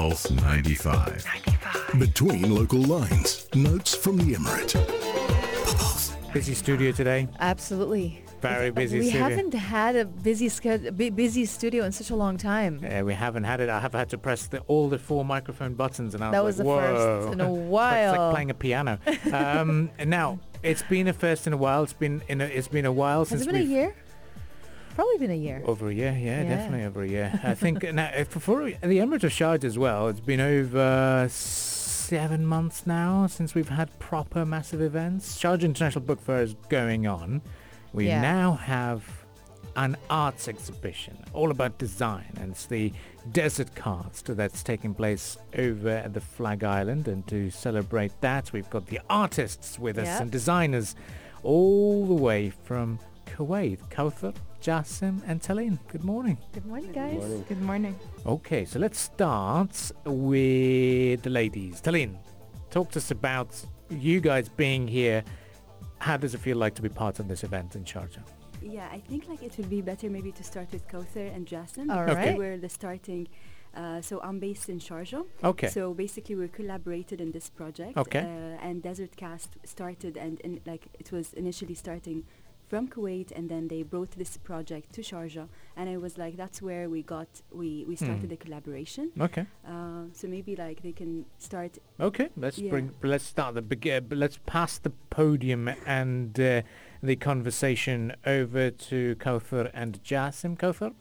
Pulse 0.00 0.30
95. 0.30 1.26
95. 1.26 2.00
Between 2.00 2.54
local 2.54 2.80
lines. 2.80 3.46
Notes 3.54 3.94
from 3.94 4.16
the 4.16 4.32
Emirate. 4.34 4.72
Busy 6.32 6.54
studio 6.54 6.90
today. 6.90 7.28
Absolutely. 7.38 8.24
Very 8.40 8.70
busy 8.70 9.00
we 9.00 9.10
studio. 9.10 9.28
haven't 9.28 9.52
had 9.52 9.96
a 9.96 10.06
busy 10.06 10.48
sched- 10.48 10.96
busy 11.14 11.44
studio 11.44 11.84
in 11.84 11.92
such 11.92 12.08
a 12.08 12.16
long 12.16 12.38
time. 12.38 12.80
Uh, 12.82 13.04
we 13.04 13.12
haven't 13.12 13.44
had 13.44 13.60
it. 13.60 13.68
I 13.68 13.78
have 13.78 13.92
had 13.92 14.08
to 14.08 14.16
press 14.16 14.46
the, 14.46 14.60
all 14.60 14.88
the 14.88 14.98
four 14.98 15.22
microphone 15.22 15.74
buttons, 15.74 16.14
and 16.14 16.24
I 16.24 16.30
That 16.30 16.44
was, 16.44 16.56
was 16.56 16.66
like, 16.66 16.86
the 16.86 16.94
Whoa. 16.94 17.20
first 17.20 17.32
in 17.34 17.40
a 17.42 17.50
while. 17.74 18.10
It's 18.14 18.18
like 18.18 18.32
playing 18.32 18.50
a 18.50 18.54
piano. 18.54 18.98
Um, 19.34 19.90
now 20.06 20.38
it's 20.62 20.82
been 20.84 21.08
a 21.08 21.12
first 21.12 21.46
in 21.46 21.52
a 21.52 21.58
while. 21.58 21.82
It's 21.82 21.92
been 21.92 22.22
in 22.26 22.40
a, 22.40 22.44
it's 22.46 22.68
been 22.68 22.86
a 22.86 22.92
while 22.92 23.18
Has 23.18 23.28
since 23.28 23.42
it 23.42 23.46
been 23.48 23.56
a 23.56 23.58
we've 23.58 23.68
year? 23.68 23.94
Probably 25.00 25.18
been 25.18 25.30
a 25.30 25.34
year. 25.34 25.62
over 25.64 25.88
a 25.88 25.94
year. 25.94 26.12
Yeah, 26.12 26.42
Yeah. 26.42 26.48
definitely 26.56 26.84
over 26.84 27.02
a 27.02 27.08
year. 27.08 27.40
I 27.42 27.54
think 27.54 27.82
now 27.94 28.10
for, 28.28 28.38
for 28.40 28.64
the 28.66 28.98
Emirate 28.98 29.24
of 29.24 29.32
Sharjah 29.32 29.64
as 29.64 29.78
well. 29.78 30.08
It's 30.08 30.20
been 30.20 30.40
over 30.40 31.26
seven 31.30 32.44
months 32.44 32.86
now 32.86 33.26
since 33.26 33.54
we've 33.54 33.70
had 33.70 33.96
proper 33.98 34.44
massive 34.44 34.82
events. 34.82 35.38
Sharjah 35.40 35.62
International 35.62 36.04
Book 36.04 36.20
Fair 36.20 36.42
is 36.42 36.54
going 36.68 37.06
on. 37.06 37.40
We 37.94 38.08
Yeah. 38.08 38.20
now 38.20 38.52
have 38.56 39.02
an 39.76 39.96
arts 40.10 40.48
exhibition 40.48 41.16
all 41.32 41.50
about 41.50 41.78
design 41.78 42.26
and 42.40 42.50
it's 42.50 42.66
the 42.66 42.92
desert 43.32 43.72
cast 43.76 44.26
that's 44.36 44.62
taking 44.64 44.92
place 44.92 45.38
over 45.56 45.88
at 45.88 46.12
the 46.12 46.20
flag 46.20 46.62
island 46.64 47.06
and 47.08 47.24
to 47.28 47.50
celebrate 47.50 48.12
that 48.20 48.52
we've 48.52 48.68
got 48.68 48.84
the 48.88 49.00
artists 49.08 49.78
with 49.78 49.96
us 49.96 50.06
Yep. 50.08 50.20
and 50.22 50.30
designers 50.30 50.94
all 51.44 52.04
the 52.04 52.14
way 52.14 52.50
from 52.50 52.98
kuwait 53.26 53.78
kawther 53.90 54.32
jassim 54.60 55.22
and 55.26 55.40
Talin. 55.40 55.78
good 55.88 56.04
morning 56.04 56.36
Good 56.52 56.66
morning, 56.66 56.92
guys. 56.92 57.22
Good 57.48 57.62
morning. 57.62 57.94
okay 58.26 58.64
so 58.64 58.78
let's 58.78 59.00
start 59.00 59.92
with 60.04 61.22
the 61.22 61.30
ladies 61.30 61.80
Talin, 61.80 62.16
talk 62.70 62.90
to 62.92 62.98
us 62.98 63.10
about 63.10 63.50
you 63.88 64.20
guys 64.20 64.48
being 64.48 64.86
here 64.86 65.24
how 65.98 66.16
does 66.16 66.34
it 66.34 66.38
feel 66.38 66.56
like 66.56 66.74
to 66.74 66.82
be 66.82 66.88
part 66.88 67.18
of 67.20 67.28
this 67.28 67.42
event 67.44 67.74
in 67.76 67.84
sharjah 67.84 68.22
Yeah, 68.62 68.88
I 68.92 69.00
think 69.08 69.22
like 69.28 69.42
it 69.42 69.56
would 69.56 69.70
be 69.70 69.80
better 69.80 70.10
maybe 70.10 70.32
to 70.32 70.44
start 70.44 70.68
with 70.74 70.84
Kawther 70.92 71.26
and 71.36 71.46
Jassim. 71.52 71.86
All 71.90 72.04
because 72.04 72.16
right. 72.16 72.36
We're 72.40 72.58
the 72.66 72.68
starting. 72.68 73.26
Uh, 73.80 74.00
so 74.08 74.14
I'm 74.26 74.38
based 74.48 74.68
in 74.68 74.78
Sharjah. 74.86 75.22
okay 75.52 75.68
So 75.76 75.94
basically 76.04 76.34
we 76.40 76.46
collaborated 76.48 77.18
in 77.24 77.30
this 77.36 77.48
project. 77.60 77.94
Okay. 77.96 78.20
Uh, 78.20 78.66
and 78.66 78.74
Desert 78.88 79.12
Cast 79.16 79.50
started 79.64 80.14
and, 80.24 80.34
and 80.44 80.60
like 80.70 80.84
it 81.02 81.08
was 81.16 81.26
initially 81.42 81.74
starting 81.84 82.18
from 82.70 82.86
Kuwait 82.86 83.32
and 83.36 83.48
then 83.50 83.66
they 83.68 83.82
brought 83.82 84.12
this 84.12 84.36
project 84.36 84.92
to 84.94 85.00
Sharjah 85.02 85.48
and 85.76 85.90
I 85.90 85.96
was 85.96 86.16
like 86.16 86.36
that's 86.36 86.62
where 86.62 86.88
we 86.88 87.02
got 87.02 87.28
we, 87.52 87.84
we 87.88 87.96
started 87.96 88.26
Mm. 88.26 88.28
the 88.34 88.36
collaboration. 88.36 89.10
okay 89.20 89.44
Uh, 89.66 90.04
so 90.12 90.28
maybe 90.28 90.54
like 90.56 90.78
they 90.86 90.92
can 90.92 91.12
start 91.38 91.72
Okay, 92.08 92.28
let's 92.36 92.58
Yeah. 92.58 92.70
bring. 92.70 92.86
Let's 93.02 93.24
start 93.24 93.54
the 93.56 93.62
begin. 93.62 94.06
Let's 94.24 94.38
pass 94.46 94.78
the 94.78 94.92
podium 95.18 95.68
and 95.84 96.38
uh, 96.38 96.62
the 97.02 97.16
conversation 97.16 98.12
over 98.24 98.70
to 98.88 99.16
Kawther 99.24 99.64
and 99.74 99.92
Jassim. 100.10 100.56
Kawther. 100.58 100.92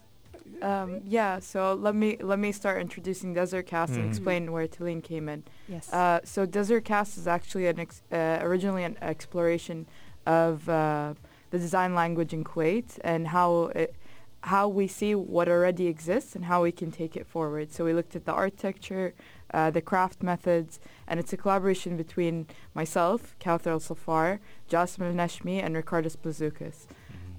Um, 0.61 1.01
yeah, 1.05 1.39
so 1.39 1.59
let 1.85 1.95
me 1.95 2.17
let 2.31 2.39
me 2.39 2.51
start 2.51 2.81
introducing 2.81 3.33
Desert 3.35 3.65
Cast 3.67 3.93
and 3.93 4.03
Mhm. 4.05 4.09
explain 4.09 4.51
where 4.53 4.67
Talin 4.67 5.01
came 5.11 5.29
in. 5.33 5.43
Yes. 5.75 5.85
Uh, 5.93 6.19
so 6.23 6.45
Desert 6.45 6.83
Cast 6.91 7.17
is 7.17 7.27
actually 7.27 7.67
an 7.67 7.79
ex- 7.79 8.01
uh, 8.11 8.39
originally 8.47 8.83
an 8.83 8.97
exploration 9.01 9.85
of 10.25 10.67
uh, 10.67 11.13
the 11.49 11.59
design 11.59 11.95
language 11.95 12.33
in 12.33 12.43
Kuwait 12.43 12.99
and 13.03 13.27
how 13.27 13.65
it, 13.75 13.95
how 14.41 14.67
we 14.67 14.87
see 14.87 15.15
what 15.15 15.49
already 15.49 15.87
exists 15.87 16.35
and 16.35 16.45
how 16.45 16.63
we 16.63 16.71
can 16.71 16.91
take 16.91 17.17
it 17.17 17.27
forward. 17.27 17.71
So 17.73 17.83
we 17.83 17.93
looked 17.93 18.15
at 18.15 18.25
the 18.25 18.31
architecture, 18.31 19.13
uh, 19.53 19.69
the 19.69 19.81
craft 19.81 20.23
methods, 20.23 20.79
and 21.07 21.19
it's 21.19 21.33
a 21.33 21.37
collaboration 21.37 21.97
between 21.97 22.47
myself, 22.73 23.35
Kawther 23.39 23.71
Al 23.71 23.79
Saffar, 23.79 24.39
Jassim 24.69 25.05
Al 25.05 25.13
Nashmi, 25.13 25.61
and 25.61 25.75
Ricardo 25.75 26.09
Blazoukas, 26.09 26.85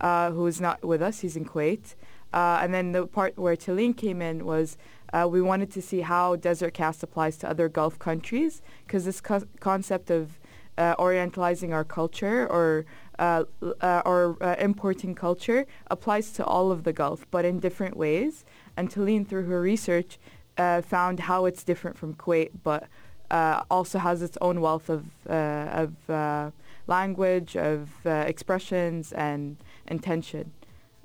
uh, 0.00 0.30
who 0.30 0.46
is 0.46 0.60
not 0.60 0.84
with 0.84 1.00
us. 1.00 1.20
He's 1.20 1.36
in 1.36 1.46
Kuwait. 1.46 1.94
Uh, 2.32 2.60
and 2.62 2.72
then 2.72 2.92
the 2.92 3.06
part 3.06 3.36
where 3.38 3.56
Talin 3.56 3.96
came 3.96 4.22
in 4.22 4.44
was 4.44 4.76
uh, 5.12 5.26
we 5.28 5.42
wanted 5.42 5.70
to 5.72 5.82
see 5.82 6.02
how 6.02 6.36
Desert 6.36 6.74
Cast 6.74 7.02
applies 7.02 7.36
to 7.38 7.50
other 7.50 7.68
Gulf 7.68 7.98
countries 7.98 8.62
because 8.86 9.04
this 9.04 9.20
co- 9.20 9.42
concept 9.58 10.10
of 10.10 10.38
uh, 10.78 10.94
orientalizing 10.96 11.72
our 11.72 11.84
culture 11.84 12.46
or 12.46 12.86
uh, 13.20 13.44
uh, 13.82 14.02
or 14.10 14.20
uh, 14.40 14.56
importing 14.58 15.14
culture 15.14 15.60
applies 15.94 16.32
to 16.32 16.42
all 16.44 16.72
of 16.72 16.82
the 16.84 16.92
Gulf, 16.92 17.20
but 17.30 17.44
in 17.44 17.60
different 17.60 17.96
ways. 17.96 18.44
And 18.76 18.90
Talin, 18.90 19.22
through 19.28 19.46
her 19.52 19.60
research, 19.60 20.18
uh, 20.56 20.80
found 20.82 21.20
how 21.20 21.40
it's 21.48 21.62
different 21.70 21.96
from 22.00 22.14
Kuwait, 22.14 22.50
but 22.64 22.82
uh, 23.30 23.62
also 23.70 23.98
has 23.98 24.22
its 24.22 24.36
own 24.40 24.60
wealth 24.60 24.88
of 24.96 25.02
uh, 25.28 25.82
of 25.82 25.90
uh, 26.10 26.50
language, 26.86 27.56
of 27.56 27.80
uh, 28.04 28.10
expressions, 28.32 29.12
and 29.12 29.56
intention. 29.86 30.44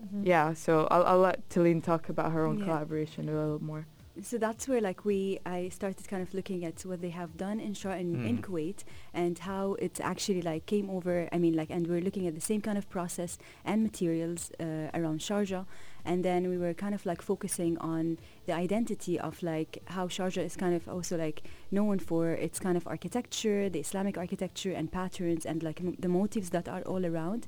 Mhm. 0.02 0.26
Yeah, 0.26 0.53
so 0.53 0.88
I'll, 0.92 1.06
I'll 1.12 1.20
let 1.30 1.47
Talin 1.50 1.82
talk 1.84 2.09
about 2.09 2.32
her 2.32 2.44
own 2.46 2.58
Yeah. 2.59 2.66
collaboration 2.66 3.30
a 3.30 3.32
little 3.42 3.64
more. 3.64 3.86
So 4.22 4.38
that's 4.38 4.68
where 4.68 4.80
like 4.81 5.03
we 5.06 5.40
I 5.46 5.70
started 5.70 6.08
kind 6.08 6.22
of 6.24 6.34
looking 6.34 6.64
at 6.64 6.81
what 6.84 7.02
they 7.02 7.09
have 7.09 7.36
done 7.38 7.59
in 7.59 7.74
Shah 7.74 7.94
in, 7.94 8.26
in 8.26 8.38
Mm. 8.38 8.42
Kuwait 8.42 8.84
and 9.14 9.38
how 9.40 9.74
it 9.74 10.00
actually 10.02 10.42
like 10.42 10.66
came 10.66 10.90
over 10.90 11.28
I 11.31 11.38
mean 11.38 11.56
like 11.56 11.70
and 11.70 11.86
we're 11.88 12.02
looking 12.02 12.26
at 12.28 12.36
the 12.36 12.42
same 12.42 12.62
kind 12.62 12.78
of 12.78 12.90
process 12.90 13.38
and 13.66 13.84
materials 13.84 14.52
uh, 14.59 14.90
around 14.94 15.20
Sharjah 15.20 15.66
and 16.06 16.24
then 16.24 16.50
we 16.50 16.58
were 16.58 16.74
kind 16.74 16.94
of 16.96 17.06
like 17.06 17.22
focusing 17.22 17.78
on 17.80 18.18
the 18.46 18.53
identity 18.53 19.20
of 19.20 19.42
like 19.44 19.81
how 19.88 20.08
Sharjah 20.08 20.46
is 20.46 20.56
kind 20.56 20.76
of 20.76 20.88
also 20.88 21.18
like 21.18 21.44
known 21.72 22.00
for 22.00 22.30
its 22.32 22.59
kind 22.59 22.78
of 22.78 22.88
architecture 22.88 23.70
the 23.70 23.80
Islamic 23.80 24.18
architecture 24.18 24.72
and 24.72 24.92
patterns 24.92 25.46
and 25.46 25.62
like 25.64 25.82
m- 25.82 25.96
the 26.00 26.08
motifs 26.09 26.50
that 26.50 26.68
are 26.70 26.82
all 26.84 27.06
around 27.06 27.47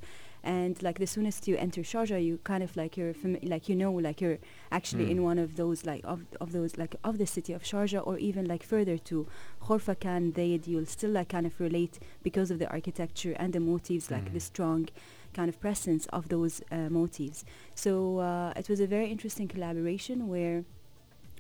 and 0.56 0.74
like 0.88 0.98
the 1.04 1.06
soonest 1.16 1.48
you 1.50 1.56
enter 1.66 1.82
Sharjah 1.92 2.20
you 2.28 2.34
kind 2.52 2.64
of 2.68 2.72
like 2.82 2.92
you're 3.00 3.14
fami- 3.22 3.48
like 3.54 3.68
you 3.70 3.76
know 3.82 3.92
like 4.08 4.20
you're 4.24 4.40
actually 4.72 5.06
Mm. 5.08 5.12
in 5.14 5.20
one 5.30 5.40
of 5.46 5.50
those 5.62 5.80
like 5.92 6.02
of, 6.14 6.20
of 6.44 6.48
those 6.58 6.72
like 6.82 6.96
of 7.10 7.14
the 7.22 7.28
city 7.36 7.52
of 7.58 7.62
Sharjah 7.72 8.02
or 8.10 8.16
even 8.30 8.44
like 8.54 8.64
further 8.74 8.98
to 9.10 9.16
Khorfakan 9.66 10.24
Dhaid 10.38 10.62
you'll 10.68 10.86
still 10.98 11.12
like 11.12 11.30
kind 11.30 11.46
of 11.46 11.60
relate 11.60 12.00
because 12.24 12.50
of 12.52 12.60
the 12.60 12.70
architecture 12.72 13.34
and 13.42 13.52
the 13.54 13.60
motifs 13.60 14.10
like 14.16 14.28
the 14.34 14.40
Mm. 14.40 14.50
strong 14.54 14.90
kind 15.34 15.50
of 15.50 15.60
presence 15.60 16.04
of 16.18 16.24
those 16.30 16.62
uh, 16.72 16.90
motifs 17.00 17.40
so 17.76 17.92
uh, 18.20 18.54
it 18.62 18.68
was 18.70 18.80
a 18.80 18.88
very 18.88 19.08
interesting 19.16 19.48
collaboration 19.48 20.28
where 20.34 20.64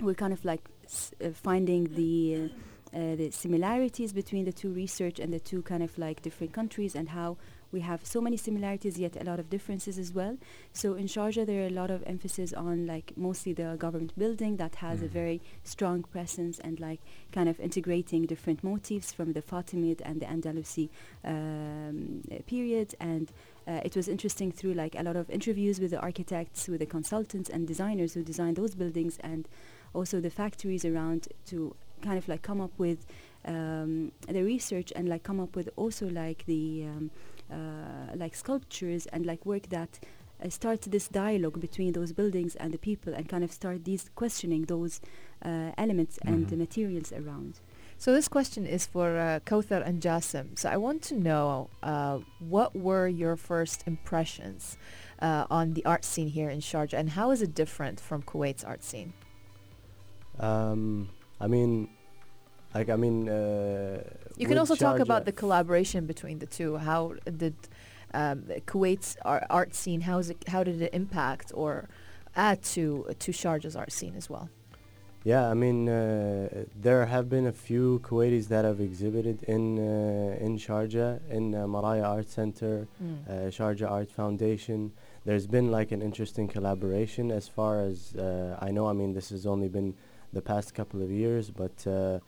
we're 0.01 0.13
kind 0.23 0.33
of 0.33 0.43
like 0.51 0.61
s- 0.85 1.11
uh, 1.23 1.29
finding 1.47 1.83
the 2.01 2.13
uh, 2.35 2.97
uh, 2.99 3.15
the 3.15 3.27
similarities 3.31 4.11
between 4.13 4.45
the 4.45 4.53
two 4.61 4.71
research 4.83 5.17
and 5.19 5.29
the 5.33 5.39
two 5.49 5.61
kind 5.71 5.83
of 5.87 5.91
like 5.97 6.21
different 6.21 6.53
countries 6.53 6.93
and 6.95 7.09
how 7.09 7.29
we 7.71 7.81
have 7.81 8.05
so 8.05 8.21
many 8.21 8.37
similarities 8.37 8.97
yet 8.97 9.15
a 9.19 9.23
lot 9.23 9.39
of 9.39 9.49
differences 9.49 9.97
as 9.97 10.13
well 10.13 10.37
so 10.73 10.93
in 10.95 11.05
Sharjah 11.05 11.45
there 11.45 11.63
are 11.63 11.67
a 11.67 11.77
lot 11.81 11.91
of 11.91 12.03
emphasis 12.05 12.53
on 12.53 12.85
like 12.87 13.13
mostly 13.17 13.53
the 13.53 13.75
government 13.77 14.13
building 14.17 14.57
that 14.57 14.75
has 14.75 15.01
a 15.01 15.05
Mhm. 15.07 15.09
very 15.21 15.41
strong 15.63 16.03
presence 16.03 16.59
and 16.59 16.79
like 16.79 16.99
kind 17.31 17.49
of 17.49 17.59
integrating 17.59 18.25
different 18.25 18.63
motifs 18.63 19.11
from 19.11 19.33
the 19.33 19.41
Fatimid 19.41 20.01
and 20.03 20.21
the 20.21 20.25
Andalusi 20.25 20.89
um, 21.23 22.21
period 22.45 22.95
and 22.99 23.31
uh, 23.67 23.81
it 23.83 23.95
was 23.95 24.07
interesting 24.07 24.51
through 24.51 24.73
like 24.73 24.95
a 24.97 25.03
lot 25.03 25.15
of 25.15 25.29
interviews 25.29 25.79
with 25.79 25.91
the 25.91 25.99
architects 25.99 26.67
with 26.67 26.79
the 26.79 26.85
consultants 26.85 27.49
and 27.49 27.67
designers 27.67 28.13
who 28.13 28.23
designed 28.23 28.55
those 28.55 28.75
buildings 28.75 29.17
and 29.23 29.47
also 29.93 30.19
the 30.21 30.29
factories 30.29 30.85
around 30.85 31.27
to 31.45 31.75
kind 32.01 32.17
of 32.17 32.27
like 32.27 32.41
come 32.43 32.61
up 32.61 32.71
with 32.77 33.05
um, 33.45 34.11
the 34.27 34.43
research 34.43 34.93
and 34.95 35.09
like 35.09 35.23
come 35.23 35.39
up 35.39 35.55
with 35.55 35.69
also 35.75 36.07
like 36.09 36.45
the 36.45 36.83
um, 36.85 37.11
like 38.15 38.35
sculptures 38.35 39.05
and 39.07 39.25
like 39.25 39.45
work 39.45 39.69
that 39.69 39.99
uh, 40.43 40.49
start 40.49 40.81
this 40.81 41.07
dialogue 41.07 41.59
between 41.59 41.93
those 41.93 42.11
buildings 42.13 42.55
and 42.55 42.71
the 42.73 42.77
people 42.77 43.13
and 43.13 43.27
kind 43.27 43.43
of 43.43 43.51
start 43.51 43.83
these 43.85 44.09
questioning 44.15 44.65
those 44.65 45.01
uh, 45.43 45.71
elements 45.77 46.19
and 46.25 46.45
Mhm. 46.45 46.49
the 46.49 46.57
materials 46.57 47.11
around. 47.11 47.59
So 47.99 48.13
this 48.13 48.27
question 48.27 48.65
is 48.67 48.85
for 48.85 49.17
uh, 49.17 49.39
Kawther 49.45 49.81
and 49.81 49.99
Jassim. 50.01 50.57
So 50.59 50.69
I 50.69 50.77
want 50.77 51.01
to 51.09 51.15
know 51.15 51.69
uh, 51.81 52.19
what 52.39 52.75
were 52.75 53.07
your 53.07 53.35
first 53.35 53.83
impressions 53.87 54.77
uh, 55.19 55.45
on 55.49 55.73
the 55.73 55.83
art 55.85 56.05
scene 56.05 56.27
here 56.29 56.49
in 56.51 56.59
Sharjah, 56.59 56.93
and 56.99 57.09
how 57.09 57.31
is 57.31 57.41
it 57.41 57.55
different 57.55 57.99
from 57.99 58.21
Kuwait's 58.21 58.63
art 58.63 58.83
scene? 58.83 59.13
Um, 60.39 61.09
I 61.39 61.47
mean, 61.47 61.89
like 62.75 62.89
I 62.89 62.95
mean, 62.95 63.29
uh, 63.29 64.01
You 64.37 64.47
can 64.47 64.57
also 64.57 64.75
talk 64.75 64.99
about 64.99 65.25
the 65.25 65.31
collaboration 65.31 66.05
between 66.05 66.39
the 66.39 66.45
two. 66.45 66.77
How 66.77 67.13
did 67.43 67.55
um, 68.13 68.43
Kuwait's 68.65 69.17
ar- 69.25 69.45
art 69.49 69.73
scene? 69.75 70.01
How 70.01 70.17
is 70.19 70.29
it? 70.29 70.37
How 70.47 70.63
did 70.63 70.81
it 70.81 70.93
impact 70.93 71.51
or 71.53 71.87
add 72.35 72.61
to 72.75 72.83
to 73.19 73.31
Sharjah's 73.31 73.75
art 73.75 73.91
scene 73.91 74.15
as 74.15 74.29
well? 74.29 74.49
Yeah, 75.23 75.49
I 75.49 75.55
mean, 75.55 75.89
uh, 75.89 76.65
there 76.81 77.05
have 77.07 77.27
been 77.27 77.47
a 77.47 77.51
few 77.51 77.99
Kuwaitis 77.99 78.47
that 78.47 78.63
have 78.63 78.79
exhibited 78.79 79.43
in 79.43 79.77
uh, 79.79 80.45
in 80.45 80.57
Sharjah, 80.57 81.19
in 81.29 81.53
uh, 81.55 81.65
Maraya 81.67 82.05
Art 82.15 82.29
Center, 82.29 82.87
Mm. 83.03 83.27
uh, 83.27 83.31
Sharjah 83.57 83.89
Art 83.91 84.11
Foundation. 84.11 84.91
There's 85.25 85.47
been 85.47 85.69
like 85.71 85.91
an 85.91 86.01
interesting 86.01 86.47
collaboration 86.47 87.31
as 87.31 87.47
far 87.49 87.81
as 87.81 88.15
uh, 88.15 88.57
I 88.61 88.69
know. 88.71 88.85
I 88.87 88.93
mean, 88.93 89.13
this 89.13 89.29
has 89.31 89.45
only 89.45 89.67
been 89.67 89.95
the 90.31 90.41
past 90.41 90.73
couple 90.73 91.01
of 91.01 91.09
years, 91.11 91.49
but 91.51 91.77
uh, 91.87 92.19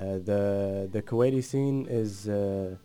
the 0.00 0.88
the 0.92 1.02
Kuwaiti 1.02 1.42
scene 1.42 1.86
is 1.88 2.28
uh, 2.28 2.76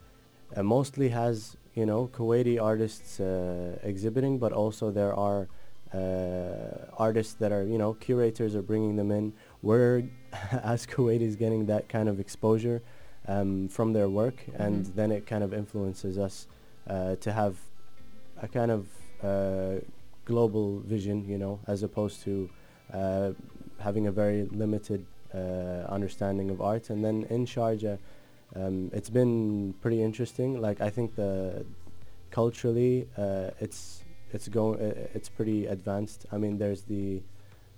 uh, 0.55 0.63
mostly 0.63 1.09
has 1.09 1.57
you 1.73 1.85
know 1.85 2.07
Kuwaiti 2.13 2.61
artists 2.61 3.19
uh, 3.19 3.77
exhibiting, 3.83 4.37
but 4.39 4.51
also 4.53 4.91
there 4.91 5.13
are 5.13 5.47
uh, 5.93 6.85
artists 6.97 7.33
that 7.35 7.51
are 7.51 7.63
you 7.63 7.77
know 7.77 7.93
curators 7.93 8.55
are 8.55 8.61
bringing 8.61 8.95
them 8.95 9.11
in. 9.11 9.33
We're 9.61 10.03
as 10.63 10.85
Kuwaitis 10.85 11.37
getting 11.37 11.65
that 11.67 11.87
kind 11.89 12.09
of 12.09 12.19
exposure 12.19 12.81
um, 13.27 13.67
from 13.69 13.93
their 13.93 14.09
work, 14.09 14.45
and 14.57 14.85
Mhm. 14.85 14.95
then 14.95 15.11
it 15.11 15.25
kind 15.25 15.43
of 15.43 15.53
influences 15.53 16.17
us 16.17 16.47
uh, 16.87 17.15
to 17.17 17.31
have 17.31 17.57
a 18.41 18.47
kind 18.47 18.71
of 18.71 18.87
uh, 19.23 19.79
global 20.25 20.79
vision, 20.79 21.25
you 21.27 21.37
know, 21.37 21.59
as 21.67 21.83
opposed 21.83 22.21
to 22.23 22.49
uh, 22.93 23.31
having 23.79 24.07
a 24.07 24.11
very 24.11 24.43
limited 24.51 25.01
uh, 25.01 25.14
understanding 25.89 26.49
of 26.49 26.61
art. 26.61 26.89
And 26.89 27.03
then 27.03 27.25
in 27.29 27.45
Sharjah, 27.45 27.97
um, 28.55 28.89
it's 28.93 29.09
been 29.09 29.73
pretty 29.81 30.01
interesting. 30.01 30.61
Like 30.61 30.81
I 30.81 30.89
think 30.89 31.15
the 31.15 31.65
culturally, 32.31 33.07
uh, 33.17 33.51
it's 33.59 34.03
it's 34.31 34.47
going 34.47 34.79
uh, 34.79 35.07
it's 35.13 35.29
pretty 35.29 35.67
advanced. 35.67 36.25
I 36.31 36.37
mean, 36.37 36.57
there's 36.57 36.83
the 36.83 37.21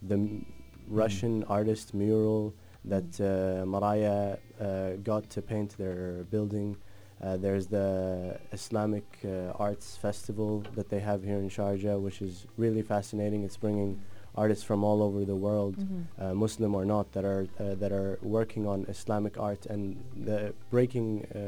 the 0.02 0.16
m- 0.16 0.46
Russian 0.88 1.44
artist 1.46 1.94
mural 1.94 2.54
that 2.86 3.10
uh, 3.20 3.66
Maraya 3.66 4.38
uh, 4.62 4.92
got 5.04 5.30
to 5.32 5.42
paint 5.42 5.78
their 5.78 6.24
building. 6.32 6.78
Uh, 7.22 7.36
there's 7.36 7.68
the 7.68 8.40
Islamic 8.52 9.04
uh, 9.26 9.52
Arts 9.58 9.98
Festival 9.98 10.64
that 10.76 10.88
they 10.90 11.00
have 11.00 11.24
here 11.24 11.38
in 11.38 11.50
Sharjah, 11.50 12.00
which 12.00 12.22
is 12.22 12.46
really 12.58 12.84
fascinating. 12.84 13.44
It's 13.44 13.58
bringing 13.58 14.00
artists 14.44 14.64
from 14.64 14.84
all 14.84 15.00
over 15.08 15.26
the 15.26 15.36
world, 15.48 15.76
Mhm. 15.78 16.04
uh, 16.24 16.34
Muslim 16.46 16.72
or 16.80 16.86
not, 16.86 17.06
that 17.16 17.26
are 17.26 17.44
uh, 17.60 17.76
that 17.82 17.92
are 17.92 18.12
working 18.22 18.64
on 18.74 18.86
Islamic 18.96 19.34
art 19.50 19.66
and 19.74 19.84
the 20.30 20.40
breaking 20.74 21.08
uh, 21.26 21.40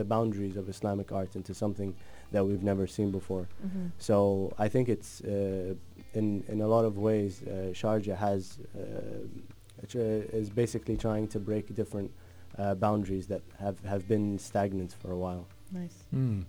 the 0.00 0.04
boundaries 0.14 0.56
of 0.56 0.68
Islamic 0.68 1.08
art 1.12 1.34
into 1.36 1.52
something 1.54 1.90
that 2.32 2.42
we've 2.46 2.62
never 2.72 2.86
seen 2.86 3.10
before. 3.10 3.44
Mhm. 3.66 3.90
So 3.98 4.16
I 4.58 4.68
think 4.68 4.88
it's 4.88 5.10
uh, 5.22 5.74
in 6.20 6.26
in 6.52 6.60
a 6.60 6.68
lot 6.74 6.84
of 6.90 6.94
ways 7.08 7.32
uh, 7.42 7.48
Sharjah 7.80 8.16
has 8.28 8.42
uh, 8.76 9.82
it, 9.84 9.94
is 10.40 10.48
basically 10.50 10.96
trying 10.96 11.26
to 11.34 11.38
break 11.40 11.64
different 11.74 12.10
uh, 12.58 12.74
boundaries 12.86 13.26
that 13.26 13.42
have 13.64 13.76
have 13.92 14.02
been 14.14 14.38
stagnant 14.38 14.92
for 15.00 15.10
a 15.10 15.18
while. 15.24 15.44
Nice. 15.72 15.96
Mm. 16.14 16.44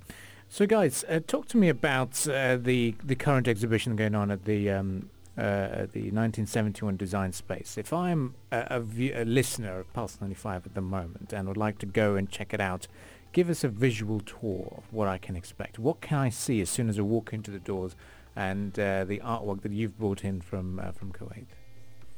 So, 0.48 0.66
guys, 0.68 1.04
uh, 1.10 1.20
talk 1.34 1.48
to 1.48 1.58
me 1.58 1.70
about 1.70 2.14
uh, 2.28 2.58
the 2.70 2.94
the 3.12 3.16
current 3.16 3.48
exhibition 3.48 3.96
going 3.96 4.16
on 4.16 4.32
at 4.32 4.46
the 4.46 4.70
um, 4.70 5.10
uh, 5.38 5.88
the 5.92 6.12
1971 6.12 6.98
Design 6.98 7.32
Space. 7.32 7.78
If 7.78 7.92
I'm 7.92 8.36
a, 8.52 8.68
a, 8.72 8.80
view, 8.80 9.14
a 9.16 9.26
listener 9.26 9.80
of 9.80 9.92
Pulse 9.94 10.18
95 10.22 10.66
at 10.68 10.76
the 10.76 10.82
moment 10.82 11.34
and 11.34 11.48
would 11.48 11.58
like 11.58 11.78
to 11.80 11.86
go 11.86 12.16
and 12.16 12.30
check 12.30 12.54
it 12.54 12.62
out, 12.62 12.88
give 13.34 13.50
us 13.50 13.64
a 13.64 13.68
visual 13.70 14.22
tour 14.22 14.74
of 14.78 14.84
what 14.92 15.08
I 15.08 15.18
can 15.18 15.36
expect. 15.36 15.78
What 15.80 16.00
can 16.02 16.18
I 16.18 16.30
see 16.30 16.62
as 16.62 16.70
soon 16.70 16.88
as 16.90 16.98
I 16.98 17.02
walk 17.02 17.34
into 17.34 17.52
the 17.52 17.60
doors 17.60 17.96
and 18.36 18.78
uh, 18.80 19.04
the 19.06 19.20
artwork 19.20 19.62
that 19.64 19.72
you've 19.72 19.98
brought 19.98 20.24
in 20.24 20.42
from 20.42 20.80
uh, 20.80 20.92
from 20.92 21.12
Kuwait? 21.12 21.48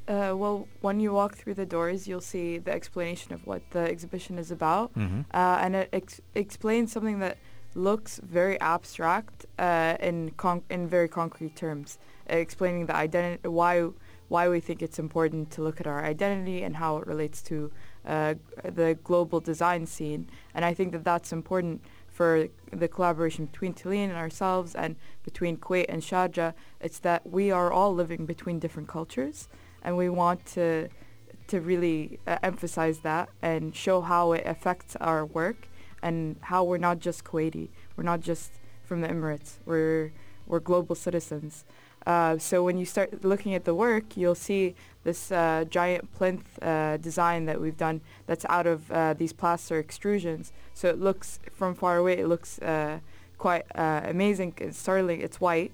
Uh, 0.08 0.34
well, 0.38 0.68
when 0.81 1.02
you 1.02 1.12
walk 1.12 1.36
through 1.36 1.54
the 1.54 1.66
doors, 1.66 2.08
you'll 2.08 2.22
see 2.22 2.58
the 2.60 2.72
explanation 2.72 3.34
of 3.34 3.46
what 3.46 3.62
the 3.72 3.80
exhibition 3.80 4.38
is 4.40 4.52
about, 4.52 4.94
Mm-hmm. 4.94 5.22
uh, 5.34 5.58
and 5.62 5.75
it 5.75 5.90
ex- 5.92 6.22
explains 6.34 6.94
something 6.94 7.19
that 7.19 7.38
looks 7.77 8.19
very 8.24 8.59
abstract 8.59 9.45
uh, 9.59 9.95
in 10.00 10.33
in 10.69 10.88
very 10.88 11.07
concrete 11.07 11.56
terms, 11.56 12.00
uh, 12.29 12.35
explaining 12.35 12.88
the 12.88 12.95
identity, 12.95 13.47
why 13.47 13.88
why 14.27 14.50
we 14.50 14.59
think 14.59 14.81
it's 14.81 15.00
important 15.00 15.51
to 15.51 15.62
look 15.62 15.79
at 15.79 15.88
our 15.88 16.03
identity 16.03 16.63
and 16.63 16.75
how 16.75 16.97
it 16.97 17.07
relates 17.07 17.41
to 17.41 17.71
uh, 18.06 18.33
the 18.63 18.97
global 19.03 19.39
design 19.39 19.85
scene. 19.85 20.29
And 20.53 20.65
I 20.65 20.74
think 20.74 20.91
that 20.91 21.06
that's 21.06 21.31
important 21.31 21.81
for 22.09 22.47
the 22.74 22.88
collaboration 22.89 23.45
between 23.45 23.74
Talin 23.74 24.09
and 24.09 24.18
ourselves 24.18 24.75
and 24.75 24.97
between 25.23 25.56
Kuwait 25.57 25.85
and 25.88 26.01
Sharjah. 26.01 26.53
It's 26.81 27.00
that 27.00 27.30
we 27.30 27.51
are 27.51 27.71
all 27.71 27.94
living 27.94 28.25
between 28.25 28.59
different 28.59 28.89
cultures 28.89 29.47
and 29.83 29.95
we 29.95 30.09
want 30.09 30.45
to 30.47 30.89
to 31.47 31.62
really 31.62 32.19
uh, 32.27 32.38
emphasize 32.44 33.00
that 33.00 33.30
and 33.41 33.73
show 33.73 34.01
how 34.01 34.33
it 34.33 34.44
affects 34.45 34.97
our 34.97 35.25
work 35.25 35.69
and 36.01 36.38
how 36.41 36.63
we're 36.63 36.77
not 36.77 36.99
just 36.99 37.23
Kuwaiti, 37.23 37.69
we're 37.95 38.03
not 38.03 38.21
just 38.21 38.51
from 38.83 39.01
the 39.01 39.07
Emirates, 39.07 39.57
we're 39.65 40.11
we're 40.47 40.59
global 40.59 40.95
citizens. 40.95 41.65
Uh, 42.07 42.38
so 42.38 42.63
when 42.63 42.77
you 42.77 42.85
start 42.85 43.25
looking 43.25 43.53
at 43.53 43.65
the 43.65 43.75
work, 43.75 44.15
you'll 44.15 44.33
see 44.33 44.75
this 45.03 45.29
uh, 45.29 45.65
giant 45.69 46.09
plinth 46.13 46.57
uh, 46.61 46.95
design 46.95 47.45
that 47.45 47.59
we've 47.59 47.75
done 47.75 47.99
that's 48.27 48.45
out 48.47 48.65
of 48.65 48.89
uh, 48.91 49.13
these 49.13 49.33
plaster 49.33 49.83
extrusions. 49.83 50.53
So 50.73 50.88
it 50.88 50.99
looks 50.99 51.39
from 51.53 51.75
far 51.75 51.97
away, 51.97 52.17
it 52.17 52.27
looks 52.27 52.59
uh, 52.59 52.99
quite 53.38 53.65
uh, 53.75 54.01
amazing, 54.05 54.53
it's 54.57 54.77
startling. 54.77 55.19
It's 55.19 55.41
white, 55.41 55.73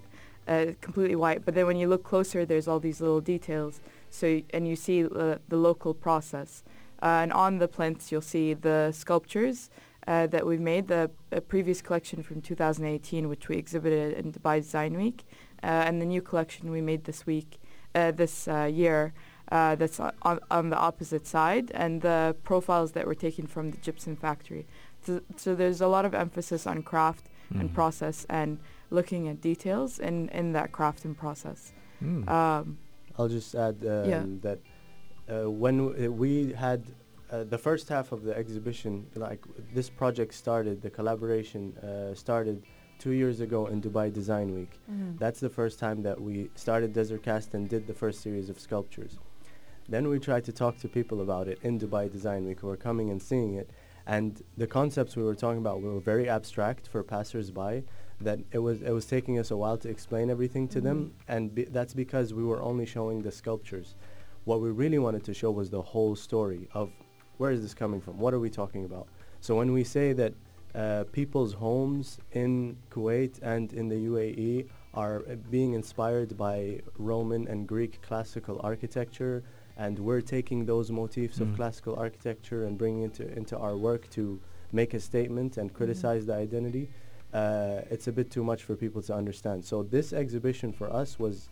completely 0.80 1.14
white. 1.14 1.44
But 1.44 1.54
then 1.54 1.66
when 1.66 1.76
you 1.76 1.86
look 1.86 2.02
closer, 2.02 2.44
there's 2.44 2.66
all 2.66 2.80
these 2.80 3.00
little 3.00 3.20
details. 3.20 3.80
So 4.10 4.42
and 4.52 4.66
you 4.66 4.74
see 4.74 5.02
the 5.02 5.38
local 5.50 5.94
process. 5.94 6.64
And 7.00 7.32
on 7.32 7.58
the 7.58 7.68
plinths, 7.68 8.10
you'll 8.10 8.22
see 8.22 8.54
the 8.54 8.90
sculptures 8.90 9.70
uh, 10.06 10.26
that 10.28 10.46
we've 10.46 10.60
made. 10.60 10.88
The 10.88 11.10
uh, 11.32 11.40
previous 11.40 11.80
collection 11.82 12.22
from 12.22 12.40
2018, 12.42 13.28
which 13.28 13.48
we 13.48 13.56
exhibited 13.56 14.14
in 14.18 14.32
Dubai 14.32 14.60
Design 14.60 14.94
Week, 14.96 15.24
uh, 15.62 15.66
and 15.66 16.00
the 16.00 16.06
new 16.06 16.22
collection 16.22 16.70
we 16.70 16.80
made 16.80 17.04
this 17.04 17.26
week, 17.26 17.58
uh, 17.94 18.10
this 18.12 18.48
uh, 18.48 18.64
year. 18.64 19.12
Uh, 19.52 19.74
that's 19.74 20.00
on, 20.00 20.10
on, 20.22 20.40
on 20.50 20.70
the 20.70 20.76
opposite 20.78 21.26
side, 21.26 21.70
and 21.74 22.00
the 22.00 22.34
profiles 22.44 22.92
that 22.92 23.06
were 23.06 23.14
taken 23.14 23.46
from 23.46 23.70
the 23.70 23.76
gypsum 23.76 24.16
factory. 24.16 24.66
So, 25.04 25.20
so 25.36 25.54
there's 25.54 25.82
a 25.82 25.86
lot 25.86 26.06
of 26.06 26.14
emphasis 26.14 26.66
on 26.66 26.82
craft 26.82 27.26
and 27.50 27.68
Mhm. 27.70 27.74
process 27.74 28.24
and 28.30 28.58
looking 28.90 29.28
at 29.28 29.42
details 29.42 29.98
in, 29.98 30.30
in 30.30 30.52
that 30.52 30.72
craft 30.72 31.04
and 31.04 31.16
process. 31.16 31.74
Mm. 32.02 32.26
Um, 32.26 32.78
I'll 33.18 33.28
just 33.28 33.54
add 33.54 33.76
um, 33.84 34.08
Yeah. 34.08 34.24
that 34.40 34.58
uh, 35.28 35.50
when 35.50 35.76
w- 35.88 36.06
uh, 36.08 36.10
we 36.10 36.52
had 36.54 36.82
uh, 37.30 37.44
the 37.44 37.58
first 37.58 37.88
half 37.88 38.12
of 38.12 38.22
the 38.22 38.36
exhibition, 38.36 39.06
like 39.14 39.42
this 39.72 39.88
project 39.90 40.34
started, 40.34 40.82
the 40.82 40.90
collaboration 40.90 41.76
uh, 41.78 42.14
started 42.14 42.62
two 42.98 43.10
years 43.12 43.40
ago 43.40 43.66
in 43.66 43.80
Dubai 43.82 44.12
Design 44.12 44.54
Week. 44.54 44.78
Mhm. 44.90 45.18
That's 45.18 45.40
the 45.40 45.50
first 45.50 45.78
time 45.78 46.02
that 46.02 46.20
we 46.20 46.50
started 46.54 46.92
Desert 46.92 47.22
Cast 47.22 47.54
and 47.54 47.68
did 47.68 47.86
the 47.86 47.94
first 47.94 48.20
series 48.20 48.48
of 48.48 48.60
sculptures. 48.60 49.18
Then 49.88 50.08
we 50.08 50.18
tried 50.18 50.44
to 50.44 50.52
talk 50.52 50.78
to 50.78 50.88
people 50.88 51.20
about 51.20 51.48
it 51.48 51.58
in 51.62 51.78
Dubai 51.78 52.10
Design 52.10 52.46
Week 52.46 52.60
who 52.60 52.68
were 52.68 52.76
coming 52.76 53.10
and 53.10 53.20
seeing 53.20 53.54
it. 53.54 53.68
And 54.06 54.42
the 54.56 54.66
concepts 54.66 55.16
we 55.16 55.22
were 55.22 55.34
talking 55.34 55.58
about 55.58 55.80
were 55.82 55.98
very 55.98 56.28
abstract 56.28 56.88
for 56.88 57.02
passers-by 57.02 57.84
that 58.20 58.38
it 58.52 58.58
was 58.58 58.80
it 58.82 58.90
was 58.92 59.06
taking 59.06 59.38
us 59.38 59.50
a 59.50 59.56
while 59.56 59.78
to 59.78 59.88
explain 59.88 60.30
everything 60.30 60.68
to 60.68 60.80
them 60.80 61.14
and 61.26 61.54
be, 61.54 61.64
that's 61.64 61.94
because 61.94 62.32
we 62.32 62.44
were 62.44 62.62
only 62.62 62.86
showing 62.86 63.22
the 63.22 63.32
sculptures. 63.32 63.96
What 64.44 64.60
we 64.60 64.70
really 64.70 64.98
wanted 64.98 65.24
to 65.24 65.34
show 65.34 65.50
was 65.50 65.70
the 65.70 65.82
whole 65.82 66.14
story 66.14 66.68
of 66.74 66.90
where 67.38 67.50
is 67.50 67.62
this 67.62 67.74
coming 67.74 68.00
from? 68.00 68.18
What 68.18 68.34
are 68.34 68.38
we 68.40 68.50
talking 68.50 68.84
about? 68.84 69.06
So 69.40 69.56
when 69.56 69.72
we 69.72 69.84
say 69.84 70.12
that 70.14 70.32
uh, 70.74 71.04
people's 71.12 71.52
homes 71.54 72.18
in 72.32 72.76
Kuwait 72.90 73.40
and 73.42 73.72
in 73.72 73.88
the 73.88 73.96
UAE 74.10 74.66
are 74.94 75.18
uh, 75.30 75.34
being 75.50 75.74
inspired 75.74 76.36
by 76.36 76.80
Roman 76.98 77.46
and 77.48 77.66
Greek 77.66 78.00
classical 78.02 78.60
architecture, 78.62 79.42
and 79.76 79.98
we're 79.98 80.20
taking 80.20 80.66
those 80.66 80.90
motifs 80.90 81.40
of 81.40 81.48
Mm. 81.48 81.56
classical 81.56 81.94
architecture 81.96 82.64
and 82.66 82.78
bringing 82.78 83.02
it 83.02 83.14
to, 83.14 83.24
into 83.36 83.56
our 83.58 83.76
work 83.76 84.08
to 84.10 84.40
make 84.72 84.94
a 84.94 85.00
statement 85.00 85.56
and 85.56 85.72
criticize 85.72 86.26
the 86.26 86.34
identity. 86.34 86.88
Uh, 87.32 87.80
it's 87.90 88.06
a 88.06 88.12
bit 88.12 88.30
too 88.30 88.44
much 88.44 88.62
for 88.62 88.76
people 88.76 89.02
to 89.02 89.12
understand. 89.14 89.64
So 89.64 89.82
this 89.82 90.12
exhibition 90.12 90.72
for 90.72 90.92
us 90.92 91.18
was 91.18 91.48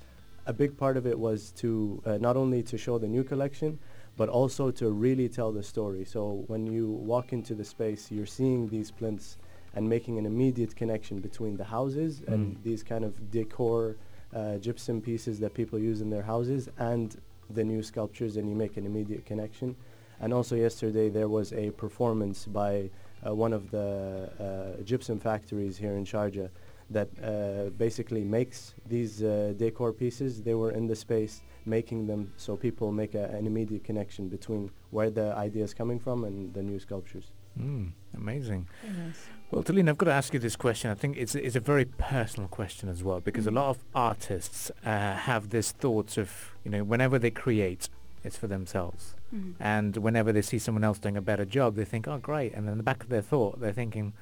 a 0.47 0.53
big 0.53 0.77
part 0.77 0.97
of 0.97 1.07
it 1.07 1.19
was 1.19 1.51
to 1.62 2.01
uh, 2.07 2.19
not 2.19 2.37
only 2.37 2.62
to 2.65 2.79
show 2.79 2.99
the 2.99 3.09
new 3.09 3.25
collection, 3.25 3.79
but 4.16 4.28
also 4.28 4.71
to 4.71 4.90
really 4.90 5.28
tell 5.28 5.52
the 5.52 5.62
story. 5.62 6.04
So 6.04 6.45
when 6.47 6.66
you 6.66 6.90
walk 6.90 7.33
into 7.33 7.54
the 7.54 7.64
space, 7.64 8.11
you're 8.11 8.26
seeing 8.26 8.69
these 8.69 8.90
plinths 8.90 9.37
and 9.75 9.88
making 9.88 10.19
an 10.19 10.26
immediate 10.26 10.76
connection 10.76 11.21
between 11.21 11.57
the 11.57 11.64
houses 11.64 12.23
and 12.26 12.57
Mm. 12.57 12.62
these 12.62 12.83
kind 12.83 13.04
of 13.04 13.31
decor 13.31 13.97
uh, 14.35 14.59
gypsum 14.59 15.00
pieces 15.00 15.38
that 15.40 15.54
people 15.54 15.78
use 15.78 16.00
in 16.02 16.11
their 16.11 16.23
houses 16.23 16.69
and 16.78 17.16
the 17.50 17.64
new 17.64 17.83
sculptures 17.83 18.37
and 18.37 18.49
you 18.49 18.54
make 18.54 18.76
an 18.76 18.87
immediate 18.87 19.25
connection. 19.26 19.75
And 20.21 20.33
also 20.33 20.57
yesterday 20.57 21.09
there 21.11 21.28
was 21.28 21.52
a 21.52 21.71
performance 21.71 22.47
by 22.47 22.90
uh, 23.26 23.35
one 23.35 23.52
of 23.52 23.71
the 23.71 24.31
uh, 24.38 24.83
gypsum 24.85 25.19
factories 25.19 25.76
here 25.78 25.95
in 25.97 26.04
Sharjah 26.04 26.50
that 26.90 27.09
uh, 27.23 27.71
basically 27.78 28.25
makes 28.25 28.75
these 28.87 29.23
uh, 29.23 29.54
decor 29.57 29.92
pieces. 29.92 30.42
They 30.42 30.54
were 30.54 30.71
in 30.71 30.87
the 30.87 30.97
space 30.97 31.42
making 31.66 32.07
them 32.07 32.33
so 32.37 32.57
people 32.57 32.92
make 32.92 33.14
a, 33.14 33.25
an 33.25 33.47
immediate 33.47 33.85
connection 33.85 34.28
between 34.28 34.71
where 34.90 35.11
the 35.11 35.35
idea 35.35 35.64
is 35.64 35.75
coming 35.75 35.99
from 35.99 36.25
and 36.25 36.52
the 36.54 36.62
new 36.62 36.78
sculptures. 36.78 37.33
Mm, 37.59 37.92
amazing. 38.16 38.66
Very 38.83 38.97
nice. 39.07 39.26
Well, 39.50 39.62
Talina, 39.62 39.90
I've 39.90 39.99
got 39.99 40.07
to 40.07 40.12
ask 40.12 40.33
you 40.33 40.38
this 40.40 40.57
question. 40.57 40.90
I 40.90 40.95
think 40.95 41.19
it's 41.19 41.35
it's 41.35 41.57
a 41.57 41.61
very 41.61 41.85
personal 41.85 42.49
question 42.49 42.88
as 42.88 43.04
well 43.04 43.21
because 43.21 43.47
a 43.47 43.50
Mm. 43.50 43.57
lot 43.57 43.69
of 43.71 43.78
artists 43.95 44.71
uh, 44.87 45.14
have 45.14 45.50
this 45.50 45.73
thoughts 45.73 46.16
of 46.16 46.54
you 46.64 46.71
know 46.71 46.83
whenever 46.85 47.19
they 47.19 47.31
create 47.31 47.88
it's 48.25 48.37
for 48.38 48.47
themselves. 48.47 49.14
Mhm. 49.35 49.54
And 49.59 49.97
whenever 49.97 50.31
they 50.33 50.42
see 50.42 50.59
someone 50.59 50.85
else 50.85 50.99
doing 51.00 51.16
a 51.16 51.21
better 51.21 51.45
job, 51.45 51.75
they 51.75 51.85
think, 51.85 52.07
oh, 52.07 52.19
great. 52.19 52.54
And 52.54 52.69
in 52.69 52.76
the 52.76 52.85
back 52.85 53.02
of 53.02 53.09
their 53.09 53.21
thought, 53.21 53.59
they're 53.61 53.73
thinking, 53.73 54.12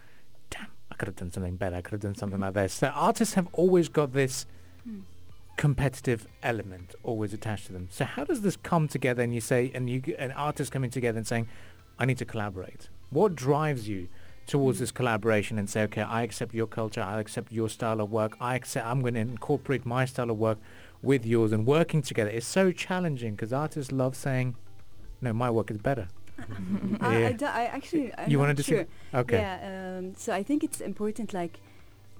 damn, 0.48 0.68
I 0.90 0.94
could 0.94 1.06
have 1.06 1.16
done 1.16 1.30
something 1.30 1.56
better. 1.56 1.76
I 1.76 1.82
could 1.82 1.92
have 1.92 2.00
done 2.00 2.14
something 2.14 2.40
like 2.40 2.54
this. 2.54 2.72
So 2.72 2.86
artists 2.88 3.34
have 3.34 3.46
always 3.52 3.88
got 3.90 4.12
this 4.14 4.46
Mm. 4.88 5.02
Competitive 5.60 6.26
element 6.42 6.94
always 7.02 7.34
attached 7.34 7.66
to 7.66 7.72
them. 7.74 7.86
So 7.90 8.06
how 8.06 8.24
does 8.24 8.40
this 8.40 8.56
come 8.56 8.88
together 8.88 9.22
and 9.22 9.34
you 9.34 9.42
say, 9.42 9.70
and 9.74 9.90
you, 9.90 10.02
an 10.18 10.32
artist 10.32 10.72
coming 10.72 10.88
together 10.88 11.18
and 11.18 11.26
saying, 11.26 11.48
I 11.98 12.06
need 12.06 12.16
to 12.16 12.24
collaborate? 12.24 12.88
What 13.10 13.34
drives 13.34 13.86
you 13.86 14.08
towards 14.46 14.78
this 14.78 14.90
collaboration 14.90 15.58
and 15.58 15.68
say, 15.68 15.82
okay, 15.82 16.00
I 16.00 16.22
accept 16.22 16.54
your 16.54 16.66
culture, 16.66 17.02
I 17.02 17.20
accept 17.20 17.52
your 17.52 17.68
style 17.68 18.00
of 18.00 18.10
work, 18.10 18.38
I 18.40 18.54
accept, 18.54 18.86
I'm 18.86 19.02
going 19.02 19.12
to 19.12 19.20
incorporate 19.20 19.84
my 19.84 20.06
style 20.06 20.30
of 20.30 20.38
work 20.38 20.56
with 21.02 21.26
yours 21.26 21.52
and 21.52 21.66
working 21.66 22.00
together 22.00 22.30
is 22.30 22.46
so 22.46 22.72
challenging 22.72 23.34
because 23.34 23.52
artists 23.52 23.92
love 23.92 24.16
saying, 24.16 24.56
no, 25.20 25.34
my 25.34 25.50
work 25.50 25.70
is 25.70 25.76
better. 25.76 26.08
I, 27.02 27.26
I, 27.26 27.32
do- 27.32 27.44
I 27.44 27.64
actually 27.66 28.14
I'm 28.16 28.30
you 28.30 28.38
want 28.38 28.56
to 28.56 28.62
sure. 28.62 28.86
Okay. 29.12 29.36
Yeah. 29.36 29.98
Um, 29.98 30.14
so 30.16 30.32
I 30.32 30.42
think 30.42 30.64
it's 30.64 30.80
important, 30.80 31.34
like, 31.34 31.60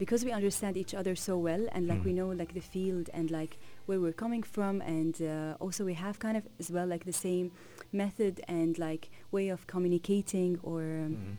because 0.03 0.21
we 0.27 0.33
understand 0.41 0.75
each 0.83 0.95
other 1.01 1.15
so 1.29 1.35
well, 1.49 1.65
and 1.75 1.83
like 1.93 2.03
we 2.09 2.13
Mm. 2.13 2.19
know 2.21 2.31
like 2.41 2.53
the 2.61 2.67
field 2.75 3.07
and 3.19 3.27
like 3.41 3.53
where 3.87 4.01
we're 4.05 4.19
coming 4.25 4.45
from, 4.57 4.75
and 4.99 5.15
uh, 5.23 5.65
also 5.65 5.81
we 5.91 5.95
have 6.07 6.15
kind 6.27 6.37
of 6.41 6.45
as 6.63 6.69
well 6.75 6.87
like 6.95 7.05
the 7.05 7.19
same 7.29 7.47
method 7.93 8.35
and 8.59 8.73
like 8.79 9.03
way 9.37 9.47
of 9.57 9.61
communicating 9.75 10.53
or. 10.71 10.81
Um, 11.05 11.15
Mhm. 11.17 11.37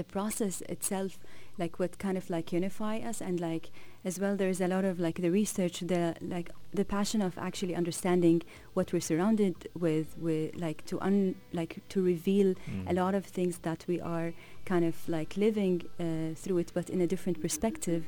the 0.00 0.04
process 0.16 0.54
itself 0.74 1.12
like 1.58 1.78
what 1.78 1.98
kind 1.98 2.16
of 2.18 2.28
like 2.30 2.52
unify 2.52 2.98
us 2.98 3.20
and 3.20 3.40
like 3.40 3.70
as 4.04 4.20
well 4.20 4.36
there's 4.36 4.60
a 4.60 4.68
lot 4.68 4.84
of 4.84 5.00
like 5.00 5.20
the 5.22 5.30
research 5.30 5.80
the 5.80 6.14
like 6.20 6.50
the 6.74 6.84
passion 6.84 7.22
of 7.22 7.36
actually 7.38 7.74
understanding 7.74 8.42
what 8.74 8.92
we're 8.92 9.00
surrounded 9.00 9.54
with 9.78 10.16
with 10.18 10.54
like 10.56 10.84
to 10.84 11.00
un 11.00 11.34
like 11.52 11.80
to 11.88 12.02
reveal 12.02 12.50
a 12.50 12.92
Mm. 12.92 12.96
lot 12.96 13.14
of 13.14 13.24
things 13.24 13.58
that 13.58 13.84
we 13.88 14.00
are 14.00 14.32
kind 14.66 14.84
of 14.84 15.08
like 15.08 15.36
living 15.36 15.82
uh, 15.98 16.34
through 16.34 16.58
it 16.58 16.72
but 16.74 16.90
in 16.90 17.00
a 17.00 17.06
different 17.06 17.40
perspective 17.40 18.02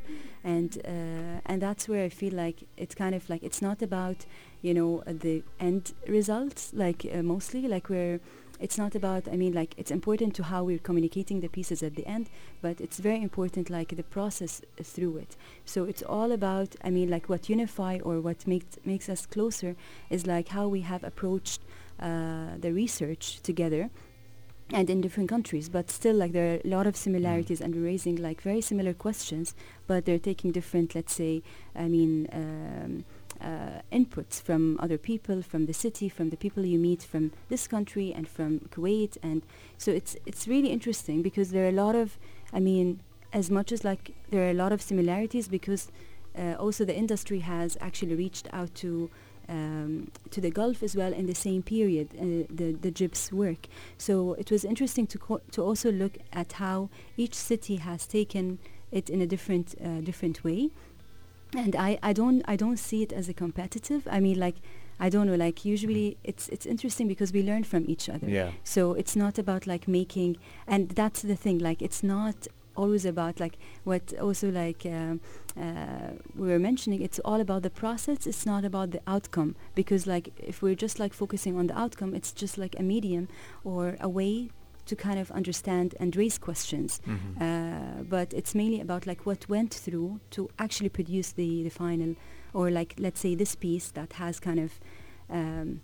and 0.44 0.78
uh, 0.84 1.40
and 1.50 1.62
that's 1.62 1.88
where 1.88 2.04
i 2.04 2.08
feel 2.08 2.34
like 2.34 2.64
it's 2.76 2.94
kind 2.94 3.14
of 3.14 3.28
like 3.30 3.42
it's 3.42 3.62
not 3.62 3.82
about 3.82 4.26
you 4.62 4.74
know 4.74 5.02
the 5.06 5.42
end 5.58 5.92
results 6.06 6.70
like 6.74 7.06
uh, 7.12 7.22
mostly 7.22 7.62
like 7.68 7.88
we're 7.88 8.20
it's 8.60 8.78
not 8.78 8.94
about 8.94 9.28
i 9.28 9.36
mean 9.36 9.52
like 9.52 9.74
it's 9.76 9.90
important 9.90 10.34
to 10.34 10.42
how 10.44 10.64
we're 10.64 10.78
communicating 10.78 11.40
the 11.40 11.48
pieces 11.48 11.82
at 11.82 11.94
the 11.94 12.06
end 12.06 12.28
but 12.60 12.80
it's 12.80 12.98
very 12.98 13.22
important 13.22 13.70
like 13.70 13.94
the 13.96 14.02
process 14.02 14.62
uh, 14.78 14.82
through 14.82 15.16
it. 15.18 15.36
So 15.64 15.84
it's 15.84 16.02
all 16.02 16.32
about 16.32 16.76
i 16.82 16.90
mean 16.90 17.08
like 17.10 17.28
what 17.28 17.48
unify 17.48 17.98
or 18.02 18.20
what 18.20 18.46
makes 18.46 18.78
makes 18.84 19.08
us 19.08 19.26
closer 19.26 19.76
is 20.10 20.26
like 20.26 20.48
how 20.48 20.68
we 20.68 20.80
have 20.82 21.04
approached 21.04 21.60
uh, 22.00 22.56
the 22.58 22.72
research 22.72 23.40
together 23.42 23.90
and 24.70 24.90
in 24.90 25.00
different 25.00 25.28
countries. 25.28 25.68
But 25.68 25.90
still 25.90 26.16
like 26.16 26.32
there 26.32 26.54
are 26.54 26.60
a 26.64 26.68
lot 26.68 26.86
of 26.86 26.96
similarities 26.96 27.60
and 27.60 27.74
we're 27.74 27.84
raising 27.84 28.16
like 28.16 28.40
very 28.42 28.60
similar 28.60 28.92
questions 28.92 29.54
but 29.86 30.04
they're 30.04 30.18
taking 30.18 30.52
different 30.52 30.94
let's 30.94 31.14
say 31.14 31.42
i 31.74 31.88
mean 31.88 32.28
um, 32.32 33.04
uh, 33.40 33.80
inputs 33.92 34.40
from 34.42 34.78
other 34.80 34.98
people, 34.98 35.42
from 35.42 35.66
the 35.66 35.72
city, 35.72 36.08
from 36.08 36.30
the 36.30 36.36
people 36.36 36.64
you 36.64 36.78
meet 36.78 37.02
from 37.02 37.32
this 37.48 37.66
country 37.66 38.12
and 38.12 38.28
from 38.28 38.60
Kuwait, 38.70 39.16
and 39.22 39.42
so 39.76 39.90
it's 39.90 40.16
it's 40.26 40.48
really 40.48 40.70
interesting 40.70 41.22
because 41.22 41.50
there 41.50 41.64
are 41.64 41.68
a 41.68 41.72
lot 41.86 41.94
of, 41.94 42.18
I 42.52 42.60
mean, 42.60 43.00
as 43.32 43.50
much 43.50 43.72
as 43.72 43.84
like 43.84 44.14
there 44.30 44.46
are 44.46 44.50
a 44.50 44.54
lot 44.54 44.72
of 44.72 44.82
similarities 44.82 45.48
because 45.48 45.90
uh, 46.38 46.54
also 46.58 46.84
the 46.84 46.96
industry 46.96 47.40
has 47.40 47.76
actually 47.80 48.14
reached 48.14 48.48
out 48.52 48.74
to. 48.76 49.10
Um, 49.50 50.10
to 50.30 50.42
the 50.42 50.50
Gulf 50.50 50.82
as 50.82 50.94
well 50.94 51.14
in 51.14 51.24
the 51.24 51.34
same 51.34 51.62
period, 51.62 52.08
uh, 52.20 52.44
the 52.54 52.76
the 52.78 52.90
GIPS 52.90 53.32
work. 53.32 53.66
So 53.96 54.34
it 54.34 54.50
was 54.50 54.62
interesting 54.62 55.06
to 55.06 55.18
co- 55.18 55.40
to 55.52 55.62
also 55.62 55.90
look 55.90 56.18
at 56.34 56.52
how 56.52 56.90
each 57.16 57.34
city 57.34 57.76
has 57.76 58.06
taken 58.06 58.58
it 58.92 59.08
in 59.08 59.22
a 59.22 59.26
different 59.26 59.74
uh, 59.82 60.02
different 60.02 60.44
way, 60.44 60.70
and 61.56 61.74
I, 61.76 61.98
I 62.02 62.12
don't 62.12 62.42
I 62.46 62.56
don't 62.56 62.78
see 62.78 63.02
it 63.02 63.12
as 63.12 63.28
a 63.28 63.34
competitive. 63.34 64.06
I 64.10 64.20
mean, 64.20 64.38
like 64.38 64.56
I 65.00 65.08
don't 65.08 65.26
know. 65.26 65.34
Like 65.34 65.64
usually, 65.64 66.16
it's 66.24 66.48
it's 66.48 66.66
interesting 66.66 67.08
because 67.08 67.32
we 67.32 67.42
learn 67.42 67.64
from 67.64 67.84
each 67.88 68.08
other. 68.08 68.28
Yeah. 68.28 68.50
So 68.64 68.94
it's 68.94 69.16
not 69.16 69.38
about 69.38 69.66
like 69.66 69.88
making, 69.88 70.36
and 70.66 70.90
that's 70.90 71.22
the 71.22 71.36
thing. 71.36 71.58
Like 71.58 71.82
it's 71.82 72.02
not 72.02 72.48
always 72.76 73.04
about 73.04 73.40
like 73.40 73.58
what 73.84 74.14
also 74.20 74.50
like 74.50 74.86
um, 74.86 75.20
uh, 75.60 76.12
we 76.34 76.48
were 76.48 76.58
mentioning. 76.58 77.02
It's 77.02 77.18
all 77.20 77.40
about 77.40 77.62
the 77.62 77.70
process. 77.70 78.26
It's 78.26 78.46
not 78.46 78.64
about 78.64 78.90
the 78.90 79.00
outcome 79.06 79.56
because 79.74 80.06
like 80.06 80.32
if 80.38 80.62
we're 80.62 80.76
just 80.76 80.98
like 80.98 81.12
focusing 81.12 81.56
on 81.58 81.68
the 81.68 81.78
outcome, 81.78 82.14
it's 82.14 82.32
just 82.32 82.58
like 82.58 82.78
a 82.78 82.82
medium 82.82 83.28
or 83.64 83.96
a 84.00 84.08
way 84.08 84.50
to 84.88 84.96
kind 84.96 85.18
of 85.18 85.30
understand 85.30 85.94
and 86.00 86.16
raise 86.16 86.38
questions. 86.38 87.00
Mhm. 87.06 87.18
Uh, 87.40 88.02
but 88.08 88.32
it's 88.32 88.54
mainly 88.54 88.80
about 88.80 89.06
like 89.06 89.20
what 89.26 89.48
went 89.48 89.72
through 89.84 90.18
to 90.30 90.48
actually 90.58 90.88
produce 90.90 91.32
the, 91.32 91.62
the 91.62 91.70
final 91.70 92.14
or 92.52 92.70
like 92.70 92.94
let's 92.98 93.20
say 93.20 93.34
this 93.36 93.54
piece 93.56 93.90
that 93.92 94.12
has 94.14 94.40
kind 94.40 94.58
of 94.60 94.70
um, 95.30 95.80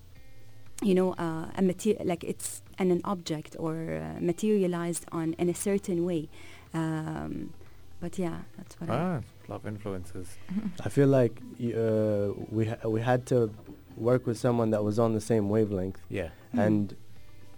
you 0.83 0.93
know 0.93 1.13
uh, 1.13 1.45
a 1.57 1.61
material 1.61 2.05
like 2.05 2.23
it's 2.23 2.61
an, 2.79 2.91
an 2.91 3.01
object 3.03 3.55
or 3.59 3.75
uh, 4.01 4.19
materialized 4.19 5.05
on 5.11 5.33
in 5.39 5.47
a 5.49 5.53
certain 5.53 6.03
way 6.05 6.27
um, 6.73 7.53
but 8.01 8.17
yeah 8.19 8.39
that's 8.57 8.75
what 8.81 8.89
I 8.89 8.93
Ah, 8.95 9.21
a 9.47 9.51
lot 9.51 9.61
of 9.61 9.67
influences. 9.67 10.27
I 10.85 10.89
feel 10.89 11.07
like 11.07 11.39
uh, 11.61 12.33
we 12.51 12.65
ha- 12.65 12.89
we 12.89 13.01
had 13.01 13.25
to 13.27 13.49
work 13.97 14.25
with 14.27 14.37
someone 14.37 14.71
that 14.71 14.83
was 14.83 14.97
on 14.99 15.13
the 15.13 15.21
same 15.21 15.47
wavelength, 15.49 16.01
Yeah. 16.09 16.29
Mm. 16.53 16.59
and 16.65 16.95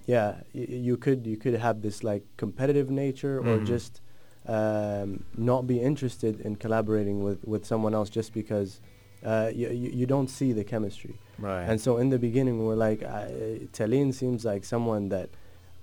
yeah, 0.07 0.29
y- 0.55 0.65
you 0.89 0.97
could 0.97 1.27
you 1.27 1.37
could 1.37 1.53
have 1.67 1.81
this 1.81 2.03
like 2.03 2.23
competitive 2.37 2.89
nature 2.89 3.37
or 3.39 3.57
Mhm. 3.59 3.65
just 3.73 4.01
um, 4.47 5.23
not 5.37 5.67
be 5.67 5.77
interested 5.81 6.39
in 6.47 6.55
collaborating 6.55 7.17
with 7.23 7.39
with 7.45 7.63
someone 7.65 7.93
else 7.93 8.09
just 8.09 8.33
because 8.33 8.79
uh, 9.25 9.51
you, 9.53 9.67
you 9.69 9.89
you 9.99 10.05
don't 10.05 10.29
see 10.29 10.53
the 10.53 10.63
chemistry. 10.63 11.15
Right. 11.37 11.65
And 11.69 11.79
so 11.81 11.97
in 11.97 12.09
the 12.09 12.19
beginning, 12.19 12.55
we're 12.65 12.75
like, 12.89 13.03
uh, 13.03 13.27
seems 14.11 14.45
like 14.45 14.63
someone 14.63 15.09
that 15.09 15.29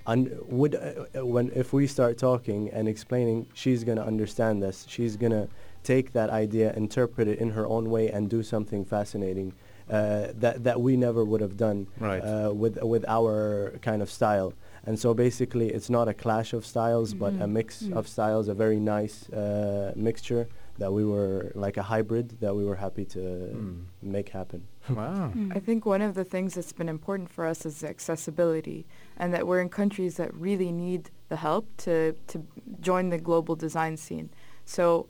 un- 0.06 0.30
would, 0.48 0.74
uh, 0.74 1.04
uh, 1.18 1.26
when 1.26 1.50
if 1.54 1.72
we 1.72 1.86
start 1.86 2.16
talking 2.18 2.70
and 2.70 2.88
explaining, 2.88 3.46
she's 3.54 3.84
gonna 3.84 4.06
understand 4.12 4.62
this. 4.62 4.86
She's 4.88 5.16
gonna 5.16 5.48
take 5.82 6.12
that 6.12 6.30
idea, 6.30 6.72
interpret 6.74 7.28
it 7.28 7.38
in 7.38 7.50
her 7.50 7.66
own 7.66 7.90
way, 7.90 8.08
and 8.10 8.28
do 8.30 8.42
something 8.42 8.84
fascinating 8.84 9.52
uh, 9.90 10.28
that 10.34 10.64
that 10.64 10.80
we 10.80 10.96
never 10.96 11.24
would 11.24 11.40
have 11.40 11.56
done 11.56 11.86
Right. 12.00 12.20
uh, 12.22 12.52
with 12.52 12.78
with 12.82 13.04
our 13.08 13.72
kind 13.82 14.02
of 14.02 14.10
style. 14.10 14.52
And 14.86 14.98
so 14.98 15.14
basically, 15.14 15.68
it's 15.70 15.88
not 15.88 16.08
a 16.08 16.14
clash 16.14 16.52
of 16.52 16.66
styles, 16.66 17.14
but 17.14 17.32
a 17.34 17.46
Mhm. 17.46 17.52
mix 17.52 17.82
Mm. 17.84 17.94
of 17.96 18.06
styles, 18.06 18.48
a 18.48 18.54
very 18.54 18.78
nice 18.78 19.28
uh, 19.32 19.92
mixture 19.96 20.46
that 20.78 20.92
we 20.92 21.04
were 21.04 21.52
like 21.54 21.76
a 21.80 21.82
hybrid 21.84 22.40
that 22.40 22.54
we 22.56 22.64
were 22.64 22.76
happy 22.76 23.04
to 23.04 23.18
Mm. 23.20 23.84
make 24.02 24.28
happen. 24.30 24.60
wow. 24.90 25.30
Mm. 25.34 25.56
I 25.56 25.60
think 25.60 25.86
one 25.86 26.02
of 26.02 26.14
the 26.14 26.24
things 26.24 26.54
that's 26.54 26.72
been 26.74 26.88
important 26.88 27.30
for 27.30 27.46
us 27.46 27.64
is 27.64 27.82
accessibility, 27.84 28.84
and 29.16 29.32
that 29.32 29.46
we're 29.46 29.60
in 29.60 29.68
countries 29.68 30.16
that 30.16 30.30
really 30.34 30.72
need 30.72 31.10
the 31.28 31.36
help 31.36 31.64
to 31.84 32.12
to 32.26 32.38
join 32.80 33.10
the 33.10 33.18
global 33.18 33.56
design 33.56 33.96
scene. 33.96 34.28
So 34.64 35.06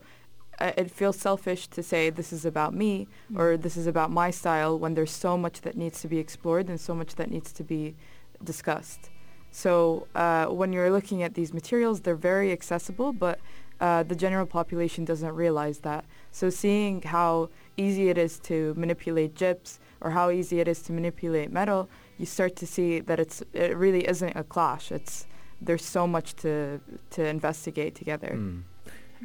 it 0.60 0.90
feels 0.90 1.16
selfish 1.18 1.66
to 1.68 1.82
say 1.82 2.10
this 2.10 2.32
is 2.32 2.44
about 2.44 2.74
me 2.74 3.08
or 3.36 3.56
this 3.56 3.76
is 3.76 3.86
about 3.86 4.10
my 4.10 4.30
style 4.30 4.78
when 4.78 4.94
there's 4.94 5.10
so 5.10 5.36
much 5.36 5.60
that 5.62 5.76
needs 5.76 6.00
to 6.02 6.08
be 6.08 6.18
explored 6.18 6.68
and 6.68 6.80
so 6.80 6.94
much 6.94 7.14
that 7.16 7.30
needs 7.30 7.52
to 7.52 7.64
be 7.64 7.94
discussed. 8.42 9.10
So 9.50 10.08
uh, 10.14 10.46
when 10.46 10.72
you're 10.72 10.90
looking 10.90 11.22
at 11.22 11.34
these 11.34 11.54
materials, 11.54 12.00
they're 12.00 12.16
very 12.16 12.50
accessible, 12.50 13.12
but 13.12 13.38
uh, 13.80 14.02
the 14.02 14.16
general 14.16 14.46
population 14.46 15.04
doesn't 15.04 15.32
realize 15.32 15.78
that. 15.80 16.04
So 16.32 16.50
seeing 16.50 17.02
how 17.02 17.50
easy 17.76 18.08
it 18.08 18.18
is 18.18 18.38
to 18.40 18.74
manipulate 18.76 19.34
gyps 19.34 19.78
or 20.00 20.10
how 20.10 20.30
easy 20.30 20.60
it 20.60 20.68
is 20.68 20.82
to 20.82 20.92
manipulate 20.92 21.52
metal, 21.52 21.88
you 22.18 22.26
start 22.26 22.56
to 22.56 22.66
see 22.66 23.00
that 23.00 23.18
it's 23.20 23.42
it 23.52 23.76
really 23.76 24.06
isn't 24.08 24.36
a 24.36 24.44
clash. 24.44 24.92
It's 24.92 25.26
there's 25.60 25.84
so 25.84 26.06
much 26.06 26.34
to 26.36 26.80
to 27.10 27.24
investigate 27.24 27.94
together. 27.94 28.32
Mm. 28.36 28.62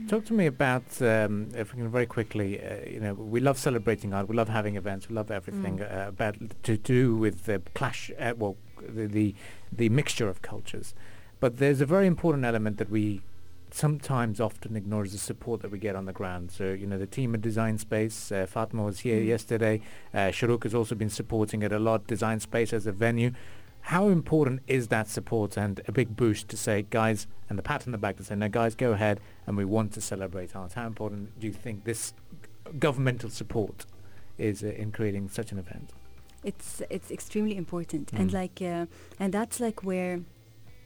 Talk 0.08 0.26
to 0.26 0.34
me 0.34 0.46
about, 0.48 1.02
um, 1.02 1.50
if 1.56 1.74
we 1.74 1.82
can 1.82 1.90
very 1.90 2.06
quickly, 2.08 2.60
uh, 2.60 2.78
you 2.90 3.00
know, 3.00 3.14
we 3.14 3.40
love 3.40 3.58
celebrating 3.58 4.14
art, 4.14 4.28
we 4.28 4.36
love 4.36 4.50
having 4.50 4.76
events, 4.76 5.08
we 5.10 5.16
love 5.16 5.30
everything 5.30 5.80
Mm. 5.80 6.06
uh, 6.06 6.08
about 6.10 6.36
to 6.64 6.78
do 6.78 7.16
with 7.16 7.46
the 7.46 7.62
clash, 7.76 8.10
uh, 8.20 8.34
well, 8.38 8.56
the, 8.88 9.06
the 9.08 9.36
the 9.72 9.90
mixture 9.90 10.28
of 10.30 10.42
cultures. 10.42 10.96
But 11.40 11.58
there's 11.58 11.82
a 11.82 11.86
very 11.86 12.08
important 12.08 12.44
element 12.46 12.78
that 12.78 12.90
we 12.90 13.22
sometimes 13.72 14.40
often 14.40 14.76
ignore 14.76 15.04
is 15.06 15.12
the 15.12 15.20
support 15.20 15.62
that 15.62 15.70
we 15.70 15.78
get 15.78 15.96
on 15.96 16.06
the 16.06 16.14
ground. 16.14 16.50
So, 16.52 16.72
you 16.74 16.88
know, 16.88 16.98
the 16.98 17.06
team 17.06 17.36
at 17.36 17.42
Design 17.42 17.78
Space, 17.78 18.32
uh, 18.32 18.48
Fatma 18.48 18.84
was 18.84 19.00
here 19.02 19.22
Mm. 19.22 19.28
yesterday, 19.28 19.82
uh, 20.14 20.30
Shurooq 20.32 20.64
has 20.64 20.74
also 20.74 20.96
been 20.96 21.10
supporting 21.12 21.62
it 21.62 21.72
a 21.72 21.78
lot, 21.80 22.08
Design 22.08 22.40
Space 22.40 22.74
as 22.74 22.88
a 22.88 22.92
venue. 22.92 23.32
How 23.82 24.10
important 24.10 24.62
is 24.68 24.88
that 24.90 25.08
support 25.08 25.58
and 25.58 25.82
a 25.88 25.92
big 25.92 26.16
boost 26.16 26.48
to 26.50 26.58
say, 26.58 26.86
guys, 26.90 27.26
and 27.50 27.58
the 27.58 27.64
pat 27.64 27.88
on 27.88 27.92
the 27.92 27.98
back 27.98 28.18
to 28.18 28.24
say, 28.24 28.36
no, 28.36 28.48
guys, 28.50 28.76
go 28.76 28.92
ahead 28.92 29.20
and 29.48 29.58
we 29.58 29.66
want 29.66 29.94
to 29.94 30.02
celebrate 30.02 30.56
art? 30.56 30.74
How 30.74 30.86
important 30.86 31.40
do 31.40 31.48
you 31.48 31.54
think 31.54 31.86
this 31.86 32.14
governmental 32.78 33.30
support 33.30 33.86
is 34.38 34.64
uh, 34.64 34.68
in 34.68 34.92
creating 34.92 35.30
such 35.30 35.52
an 35.52 35.58
event? 35.60 35.92
it's 36.42 36.82
it's 36.90 37.12
extremely 37.12 37.58
important 37.58 38.14
and 38.14 38.30
Mm. 38.30 38.34
like 38.34 38.62
uh, 38.62 38.86
and 39.20 39.34
that's 39.34 39.60
like 39.60 39.84
where 39.84 40.22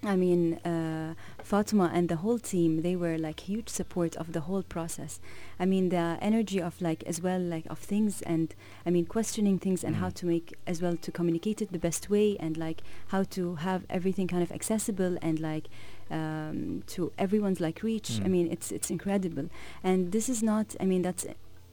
I 0.05 0.15
mean, 0.17 0.55
uh, 0.65 1.13
Fatima 1.41 1.89
and 1.93 2.09
the 2.09 2.17
whole 2.17 2.37
team, 2.37 2.81
they 2.81 2.95
were 2.95 3.17
like 3.17 3.39
huge 3.41 3.69
support 3.69 4.15
of 4.17 4.33
the 4.33 4.41
whole 4.41 4.63
process. 4.63 5.19
I 5.59 5.65
mean, 5.65 5.89
the 5.89 6.17
energy 6.21 6.61
of 6.61 6.81
like 6.81 7.03
as 7.03 7.21
well 7.21 7.39
like 7.39 7.65
of 7.69 7.79
things 7.79 8.21
and 8.23 8.53
I 8.85 8.89
mean 8.89 9.05
questioning 9.05 9.59
things 9.59 9.83
and 9.83 9.95
how 9.97 10.09
Mm. 10.09 10.13
to 10.15 10.25
make 10.25 10.53
as 10.67 10.81
well 10.81 10.97
to 10.97 11.11
communicate 11.11 11.61
it 11.61 11.71
the 11.71 11.79
best 11.79 12.09
way 12.09 12.35
and 12.39 12.57
like 12.57 12.81
how 13.07 13.23
to 13.35 13.55
have 13.55 13.85
everything 13.89 14.27
kind 14.27 14.43
of 14.43 14.51
accessible 14.51 15.17
and 15.21 15.39
like 15.39 15.67
um, 16.11 16.83
to 16.87 17.11
everyone's 17.17 17.61
like 17.61 17.81
reach. 17.81 18.19
I 18.19 18.25
Mm. 18.27 18.29
mean, 18.31 18.47
it's 18.51 18.71
it's 18.71 18.89
incredible. 18.91 19.49
And 19.83 20.11
this 20.11 20.27
is 20.27 20.43
not. 20.43 20.75
I 20.81 20.85
mean, 20.85 21.01
that's 21.01 21.25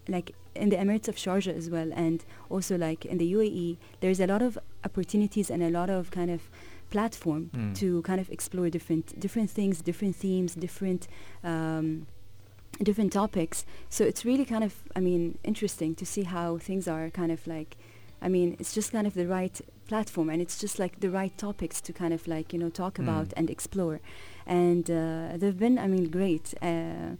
like 0.08 0.34
in 0.54 0.68
the 0.70 0.76
Emirates 0.76 1.08
of 1.08 1.16
Sharjah 1.16 1.56
as 1.56 1.68
well, 1.68 1.90
and 1.94 2.24
also 2.48 2.76
like 2.78 3.04
in 3.04 3.18
the 3.18 3.32
UAE, 3.34 3.76
there's 4.00 4.20
a 4.20 4.26
lot 4.26 4.42
of 4.42 4.56
opportunities 4.84 5.50
and 5.50 5.62
a 5.62 5.70
lot 5.70 5.90
of 5.90 6.10
kind 6.10 6.30
of 6.30 6.48
platform 6.90 7.50
Mm. 7.52 7.74
to 7.80 8.02
kind 8.02 8.20
of 8.20 8.28
explore 8.30 8.68
different 8.70 9.18
different 9.20 9.50
things, 9.50 9.82
different 9.82 10.16
themes, 10.16 10.54
different 10.54 11.08
um, 11.44 12.06
different 12.82 13.12
topics. 13.12 13.64
So 13.88 14.04
it's 14.04 14.24
really 14.24 14.44
kind 14.44 14.64
of, 14.64 14.72
I 14.96 15.00
mean, 15.00 15.38
interesting 15.44 15.94
to 15.96 16.06
see 16.06 16.22
how 16.24 16.58
things 16.58 16.88
are 16.88 17.10
kind 17.10 17.32
of 17.32 17.46
like. 17.46 17.76
I 18.22 18.28
mean, 18.28 18.54
it's 18.58 18.74
just 18.74 18.92
kind 18.92 19.06
of 19.06 19.14
the 19.14 19.26
right 19.26 19.60
platform, 19.88 20.28
and 20.28 20.42
it's 20.42 20.58
just 20.60 20.78
like 20.78 21.00
the 21.00 21.08
right 21.08 21.36
topics 21.38 21.80
to 21.80 21.92
kind 21.92 22.12
of 22.12 22.28
like 22.28 22.52
you 22.52 22.58
know 22.62 22.70
talk 22.70 22.94
Mm. 22.98 23.04
about 23.04 23.32
and 23.36 23.48
explore. 23.50 24.00
And 24.46 24.90
uh, 24.90 25.38
they've 25.38 25.58
been, 25.58 25.78
I 25.78 25.86
mean, 25.86 26.10
great. 26.10 26.52
Uh, 26.60 27.16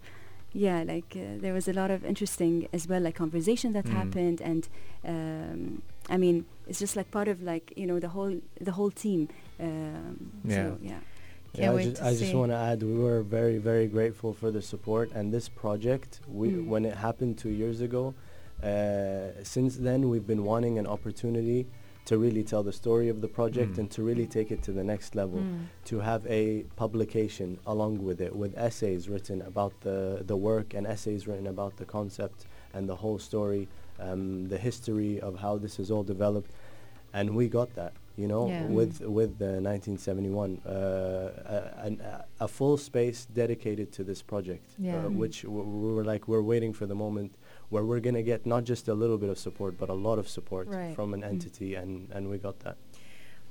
yeah, 0.53 0.83
like 0.83 1.15
uh, 1.15 1.39
there 1.41 1.53
was 1.53 1.67
a 1.67 1.73
lot 1.73 1.89
of 1.91 2.03
interesting 2.05 2.67
as 2.73 2.87
well, 2.87 3.01
like 3.01 3.15
conversation 3.15 3.73
that 3.73 3.85
Mm. 3.85 3.93
happened, 3.93 4.41
and 4.41 4.67
um, 5.05 5.81
I 6.11 6.17
mean, 6.17 6.45
it's 6.67 6.79
just 6.79 6.95
like 6.99 7.09
part 7.17 7.27
of 7.33 7.37
like 7.51 7.65
you 7.75 7.87
know 7.89 7.99
the 8.05 8.09
whole 8.15 8.35
the 8.67 8.73
whole 8.77 8.91
team. 9.05 9.21
Um, 9.59 10.31
Yeah. 10.45 10.55
So, 10.55 10.77
yeah. 10.91 10.99
Can't 11.53 11.71
I 11.71 11.75
wait 11.75 11.83
just, 11.89 12.01
to 12.01 12.07
I 12.07 12.15
just 12.23 12.33
want 12.41 12.51
to 12.51 12.59
add, 12.69 12.81
we 12.81 12.97
were 13.07 13.21
very, 13.39 13.57
very 13.71 13.87
grateful 13.97 14.31
for 14.33 14.49
the 14.51 14.61
support. 14.61 15.07
And 15.17 15.33
this 15.37 15.47
project, 15.63 16.11
we, 16.39 16.47
Mm. 16.51 16.67
when 16.73 16.83
it 16.85 16.95
happened 17.07 17.33
two 17.43 17.53
years 17.61 17.81
ago, 17.87 18.03
uh, 18.63 19.43
since 19.43 19.73
then 19.87 19.99
we've 20.09 20.27
been 20.33 20.43
wanting 20.51 20.77
an 20.77 20.87
opportunity 20.87 21.67
to 22.05 22.17
really 22.17 22.43
tell 22.51 22.63
the 22.63 22.71
story 22.83 23.09
of 23.09 23.17
the 23.25 23.27
project 23.27 23.73
Mm. 23.73 23.79
and 23.79 23.87
to 23.95 24.01
really 24.09 24.27
take 24.37 24.49
it 24.55 24.61
to 24.67 24.71
the 24.79 24.83
next 24.93 25.09
level. 25.21 25.39
Mm. 25.39 25.65
To 25.91 25.95
have 25.99 26.25
a 26.27 26.63
publication 26.83 27.59
along 27.73 27.93
with 28.07 28.19
it, 28.21 28.33
with 28.35 28.53
essays 28.57 29.01
written 29.11 29.41
about 29.51 29.73
the, 29.81 30.23
the 30.31 30.37
work 30.49 30.67
and 30.73 30.83
essays 30.87 31.21
written 31.27 31.47
about 31.47 31.73
the 31.81 31.85
concept 31.85 32.39
and 32.73 32.87
the 32.87 32.95
whole 33.03 33.19
story, 33.19 33.67
um, 34.01 34.47
the 34.49 34.57
history 34.57 35.19
of 35.21 35.33
how 35.39 35.57
this 35.57 35.79
is 35.79 35.91
all 35.91 36.03
developed. 36.03 36.51
And 37.13 37.35
we 37.35 37.49
got 37.49 37.69
that, 37.75 37.93
you 38.15 38.27
know, 38.27 38.47
Yeah. 38.47 38.65
with 38.77 39.01
with 39.01 39.31
the 39.37 39.59
1971, 39.59 40.61
uh, 40.65 40.71
a, 40.71 41.85
an- 41.87 42.01
a, 42.01 42.25
a 42.45 42.47
full 42.47 42.77
space 42.77 43.19
dedicated 43.41 43.91
to 43.97 44.03
this 44.03 44.21
project, 44.21 44.65
Yeah. 44.79 44.95
uh, 44.97 45.09
Mm. 45.09 45.15
which 45.21 45.37
w- 45.43 45.63
we 45.83 45.93
were 45.93 46.05
like, 46.13 46.23
we're 46.31 46.41
waiting 46.53 46.73
for 46.73 46.85
the 46.85 46.95
moment 46.95 47.31
where 47.69 47.83
we're 47.89 47.99
gonna 48.07 48.23
get 48.23 48.45
not 48.45 48.63
just 48.63 48.87
a 48.87 48.93
little 48.93 49.17
bit 49.17 49.29
of 49.29 49.37
support, 49.37 49.73
but 49.77 49.89
a 49.89 49.93
lot 50.07 50.17
of 50.19 50.27
support 50.37 50.67
Right. 50.67 50.95
from 50.95 51.13
an 51.13 51.21
Mm. 51.21 51.29
entity, 51.33 51.75
and 51.75 51.91
and 52.15 52.29
we 52.31 52.37
got 52.37 52.59
that. 52.65 52.77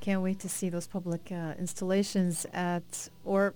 Can't 0.00 0.22
wait 0.22 0.38
to 0.40 0.48
see 0.48 0.70
those 0.70 0.88
public 0.88 1.30
uh, 1.30 1.52
installations 1.58 2.46
at 2.54 3.10
or 3.24 3.52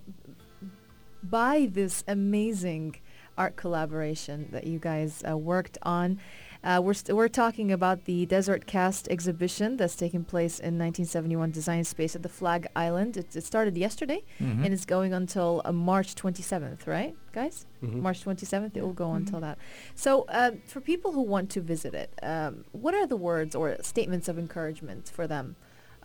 by 1.23 1.67
this 1.71 2.03
amazing 2.07 2.95
art 3.37 3.55
collaboration 3.55 4.47
that 4.51 4.65
you 4.67 4.79
guys 4.79 5.23
uh, 5.27 5.35
worked 5.37 5.77
on. 5.81 6.19
Uh, 6.65 6.81
we're 6.83 6.95
st- 6.95 7.15
we're 7.15 7.27
talking 7.27 7.71
about 7.71 8.05
the 8.05 8.25
Desert 8.25 8.65
Cast 8.65 9.07
exhibition 9.09 9.77
that's 9.77 9.95
taking 9.95 10.23
place 10.23 10.57
in 10.57 10.79
1971 10.79 11.51
Design 11.51 11.83
Space 11.83 12.15
at 12.15 12.23
the 12.23 12.29
Flag 12.29 12.65
Island. 12.75 13.17
It, 13.17 13.35
it 13.35 13.43
started 13.43 13.77
yesterday 13.77 14.23
Mhm. 14.39 14.65
and 14.65 14.73
it's 14.73 14.83
going 14.85 15.13
until 15.13 15.61
uh, 15.63 15.71
March 15.71 16.15
27th, 16.15 16.87
right, 16.87 17.15
guys? 17.33 17.67
Mhm. 17.83 18.01
March 18.01 18.23
27th. 18.23 18.75
It 18.75 18.81
will 18.81 18.93
go 18.93 19.09
Mhm. 19.09 19.17
until 19.17 19.39
that. 19.41 19.59
So, 19.93 20.25
um, 20.29 20.61
for 20.65 20.81
people 20.81 21.11
who 21.11 21.21
want 21.21 21.51
to 21.51 21.61
visit 21.61 21.93
it, 21.93 22.09
um, 22.23 22.65
what 22.71 22.95
are 22.95 23.05
the 23.05 23.17
words 23.17 23.53
or 23.53 23.77
statements 23.83 24.27
of 24.27 24.39
encouragement 24.39 25.07
for 25.07 25.27
them? 25.27 25.55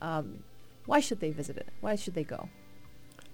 Um, 0.03 0.44
why 0.85 1.01
should 1.01 1.20
they 1.20 1.31
visit 1.31 1.57
it? 1.57 1.68
Why 1.81 1.96
should 1.96 2.12
they 2.14 2.25
go? 2.25 2.51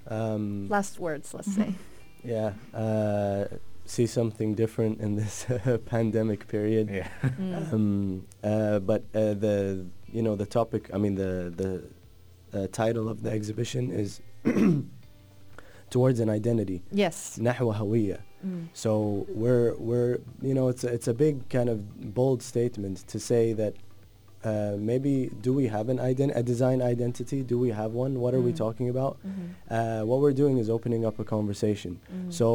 Um, 0.07 0.69
Last 0.69 1.01
words, 1.01 1.35
let's 1.35 1.53
say. 1.53 1.75
yeah, 2.25 2.53
uh, 2.73 3.47
see 3.86 4.08
something 4.08 4.56
different 4.56 5.00
in 5.02 5.16
this 5.16 5.46
pandemic 5.86 6.48
period. 6.48 6.90
Yeah. 6.90 7.08
Mm. 7.24 7.74
Um, 7.74 8.26
uh, 8.44 8.80
but 8.80 9.02
uh, 9.14 9.34
the 9.46 9.86
you 10.12 10.22
know 10.22 10.36
the 10.36 10.46
topic. 10.46 10.90
I 10.94 10.98
mean 10.98 11.16
the 11.16 11.34
the 11.62 11.72
uh, 12.58 12.68
title 12.72 13.08
of 13.10 13.18
the 13.24 13.32
exhibition 13.32 13.92
is 13.92 14.22
towards 15.90 16.20
an 16.20 16.30
identity. 16.30 16.82
yes. 16.92 17.40
نحو 17.42 17.72
هوية. 17.72 18.20
Mm. 18.46 18.68
So 18.74 19.26
we're 19.30 19.76
we're 19.78 20.18
you 20.42 20.54
know 20.54 20.68
it's 20.70 20.84
a, 20.84 20.88
it's 20.94 21.08
a 21.08 21.14
big 21.14 21.48
kind 21.50 21.70
of 21.70 22.14
bold 22.16 22.42
statement 22.42 22.98
to 23.08 23.20
say 23.20 23.54
that 23.54 23.74
uh, 24.44 24.76
maybe 24.80 25.30
do 25.42 25.54
we 25.54 25.68
have 25.68 25.90
an 25.90 26.00
ident- 26.00 26.36
a 26.36 26.42
design 26.42 26.82
identity? 26.82 27.44
Do 27.44 27.60
we 27.60 27.70
have 27.70 27.92
one? 27.94 28.20
What 28.20 28.34
are 28.34 28.42
we 28.42 28.52
Mm. 28.54 28.56
talking 28.66 28.90
about? 28.90 29.14
Mhm. 29.28 29.48
Uh, 29.70 30.06
what 30.10 30.20
we're 30.24 30.34
doing 30.44 30.58
is 30.58 30.68
opening 30.70 31.06
up 31.06 31.20
a 31.20 31.24
conversation. 31.24 31.92
Mm. 32.12 32.34
So 32.40 32.48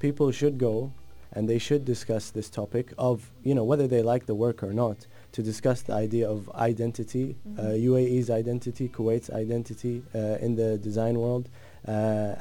people 0.00 0.30
should 0.30 0.58
go 0.58 0.92
and 1.32 1.48
they 1.48 1.58
should 1.58 1.84
discuss 1.84 2.30
this 2.30 2.48
topic 2.48 2.92
of, 2.96 3.30
you 3.42 3.54
know, 3.54 3.64
whether 3.64 3.86
they 3.86 4.02
like 4.02 4.26
the 4.26 4.34
work 4.34 4.62
or 4.62 4.72
not, 4.72 5.06
to 5.32 5.42
discuss 5.42 5.82
the 5.82 5.92
idea 5.92 6.28
of 6.28 6.48
identity, 6.54 7.36
uh, 7.58 7.62
Mhm. 7.62 7.82
UAE's 7.82 8.30
identity, 8.30 8.88
Kuwait's 8.88 9.28
identity 9.30 10.02
uh, 10.14 10.38
in 10.40 10.56
the 10.56 10.78
design 10.78 11.18
world, 11.18 11.48
uh, 11.86 11.90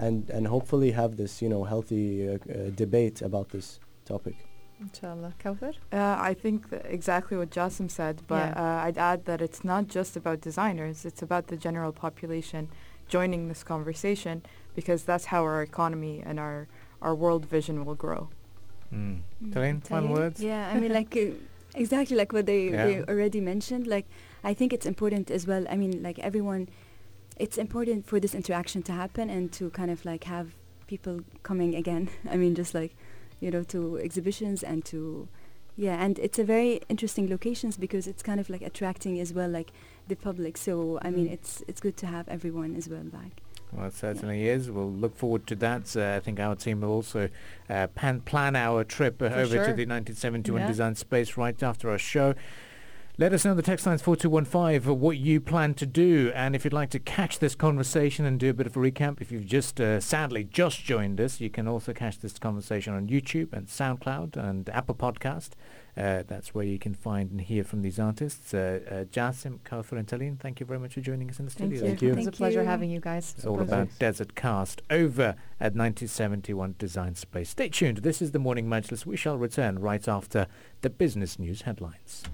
and, 0.06 0.30
and 0.30 0.48
hopefully 0.48 0.92
have 0.92 1.18
this, 1.18 1.42
you 1.42 1.50
know, 1.50 1.64
healthy 1.66 2.30
uh, 2.30 2.34
uh, 2.34 2.70
debate 2.76 3.22
about 3.22 3.50
this 3.50 3.80
topic. 4.06 4.36
Inshallah. 4.80 5.34
Kawther? 5.40 5.74
Uh, 5.92 6.16
I 6.20 6.34
think 6.34 6.70
th- 6.70 6.82
exactly 6.86 7.36
what 7.38 7.50
Jassim 7.50 7.90
said, 7.90 8.22
but 8.28 8.50
Yeah. 8.50 8.62
uh, 8.82 8.86
I'd 8.86 8.98
add 8.98 9.26
that 9.26 9.42
it's 9.42 9.64
not 9.64 9.88
just 9.88 10.16
about 10.16 10.40
designers, 10.42 11.06
it's 11.06 11.22
about 11.22 11.48
the 11.48 11.58
general 11.58 11.92
population 11.92 12.70
joining 13.10 13.48
this 13.50 13.64
conversation 13.64 14.42
because 14.76 15.04
that's 15.04 15.26
how 15.26 15.42
our 15.44 15.62
economy 15.62 16.22
and 16.26 16.40
our, 16.40 16.68
our 17.02 17.16
world 17.16 17.46
vision 17.46 17.86
will 17.86 17.96
grow. 17.96 18.30
Mm. 18.94 19.22
Mm. 19.44 19.52
Talin, 19.54 19.84
final 19.84 20.14
words? 20.14 20.42
Yeah, 20.42 20.70
I 20.74 20.80
mean, 20.80 20.94
like 20.94 21.16
uh, 21.22 21.32
exactly 21.76 22.16
like 22.16 22.32
what 22.34 22.46
they, 22.46 22.70
they 22.70 23.02
already 23.04 23.42
mentioned. 23.42 23.88
Like, 23.88 24.06
I 24.44 24.54
think 24.54 24.74
it's 24.74 24.86
important 24.86 25.30
as 25.32 25.46
well. 25.48 25.66
I 25.70 25.76
mean, 25.76 26.02
like 26.04 26.20
everyone, 26.20 26.70
it's 27.38 27.58
important 27.58 28.06
for 28.06 28.20
this 28.20 28.34
interaction 28.36 28.84
to 28.84 28.92
happen 28.92 29.30
and 29.30 29.52
to 29.54 29.70
kind 29.72 29.92
of 29.92 30.06
like 30.06 30.26
have 30.26 30.56
people 30.88 31.22
coming 31.44 31.76
again. 31.76 32.10
I 32.30 32.38
mean, 32.38 32.56
just 32.56 32.74
like 32.74 32.96
you 33.42 33.52
know, 33.52 33.64
to 33.64 33.98
exhibitions 33.98 34.64
and 34.64 34.86
to 34.86 35.28
yeah, 35.78 36.02
and 36.02 36.18
it's 36.20 36.40
a 36.40 36.44
very 36.46 36.80
interesting 36.88 37.30
locations 37.30 37.76
because 37.76 38.08
it's 38.08 38.24
kind 38.24 38.40
of 38.40 38.50
like 38.50 38.62
attracting 38.62 39.20
as 39.20 39.34
well, 39.34 39.50
like 39.50 39.72
the 40.08 40.16
public. 40.16 40.56
So 40.58 41.00
I 41.02 41.10
mean, 41.12 41.28
Mm. 41.28 41.34
it's 41.34 41.64
it's 41.68 41.82
good 41.82 41.98
to 41.98 42.08
have 42.08 42.30
everyone 42.30 42.76
as 42.78 42.88
well 42.88 43.04
back. 43.04 43.42
Well, 43.76 43.88
it 43.88 43.94
certainly 43.94 44.48
is. 44.48 44.72
We'll 44.72 44.90
look 44.92 45.18
forward 45.18 45.48
to 45.48 45.56
that. 45.56 45.96
Uh, 45.98 46.16
I 46.16 46.20
think 46.22 46.40
our 46.40 46.56
team 46.56 46.82
will 46.82 46.90
also 46.92 47.30
uh, 47.70 47.88
pan- 47.88 48.22
plan 48.22 48.56
our 48.56 48.84
trip 48.84 49.22
uh, 49.22 49.26
over 49.26 49.56
to 49.56 49.74
the 49.74 49.86
1971 49.86 50.62
Yeah. 50.62 50.68
Design 50.68 50.96
Space 50.96 51.36
right 51.36 51.62
after 51.62 51.90
our 51.90 51.98
show. 51.98 52.36
Let 53.18 53.32
us 53.32 53.46
know 53.46 53.52
in 53.52 53.58
the 53.58 53.64
text 53.64 53.86
lines 53.86 54.02
4215 54.02 54.90
uh, 54.90 54.94
what 54.94 55.18
you 55.18 55.40
plan 55.40 55.74
to 55.76 55.86
do. 55.86 56.32
And 56.36 56.54
if 56.56 56.64
you'd 56.66 56.74
like 56.74 56.90
to 56.92 57.00
catch 57.00 57.40
this 57.40 57.56
conversation 57.56 58.26
and 58.26 58.38
do 58.40 58.50
a 58.50 58.54
bit 58.54 58.68
of 58.68 58.76
a 58.76 58.80
recap, 58.80 59.22
if 59.22 59.32
you've 59.32 59.46
just 59.46 59.80
uh, 59.80 60.00
sadly 60.02 60.44
just 60.44 60.84
joined 60.84 61.20
us, 61.22 61.40
you 61.40 61.50
can 61.50 61.68
also 61.68 61.94
catch 61.94 62.20
this 62.20 62.38
conversation 62.40 62.94
on 62.94 63.08
YouTube 63.08 63.54
and 63.54 63.68
SoundCloud 63.68 64.36
and 64.38 64.70
Apple 64.70 64.96
Podcast. 64.96 65.52
Uh, 65.98 66.24
that's 66.28 66.54
where 66.54 66.66
you 66.66 66.78
can 66.78 66.94
find 66.94 67.32
and 67.32 67.40
hear 67.40 67.64
from 67.64 67.82
these 67.82 68.00
artists. 68.00 68.54
Uh, 68.54 68.80
uh, 68.90 68.94
Jassim, 69.06 69.60
Kawther 69.64 69.96
and 69.96 70.06
Talin, 70.06 70.38
thank 70.38 70.60
you 70.60 70.66
very 70.66 70.80
much 70.80 70.94
for 70.96 71.02
joining 71.02 71.30
us 71.30 71.40
in 71.40 71.46
the 71.46 71.52
Thank 71.52 71.74
studio. 71.74 71.84
you. 71.84 71.90
Thank 71.90 72.02
you. 72.02 72.10
It 72.12 72.16
was 72.18 72.28
a 72.28 72.32
pleasure 72.34 72.62
you. 72.62 72.68
having 72.68 72.90
you 72.90 73.00
guys. 73.00 73.34
It's 73.38 73.46
all 73.46 73.62
about 73.62 73.88
Desert 73.98 74.36
Cast 74.36 74.82
over 74.90 75.36
at 75.60 75.74
1971 75.74 76.76
Design 76.78 77.16
Space. 77.16 77.50
Stay 77.50 77.70
tuned. 77.70 78.00
This 78.00 78.22
is 78.22 78.32
the 78.32 78.40
Morning 78.40 78.68
Majlis. 78.68 79.06
We 79.06 79.16
shall 79.16 79.38
return 79.38 79.80
right 79.80 80.06
after 80.06 80.48
the 80.82 80.90
business 80.90 81.40
news 81.40 81.62
headlines. 81.62 82.26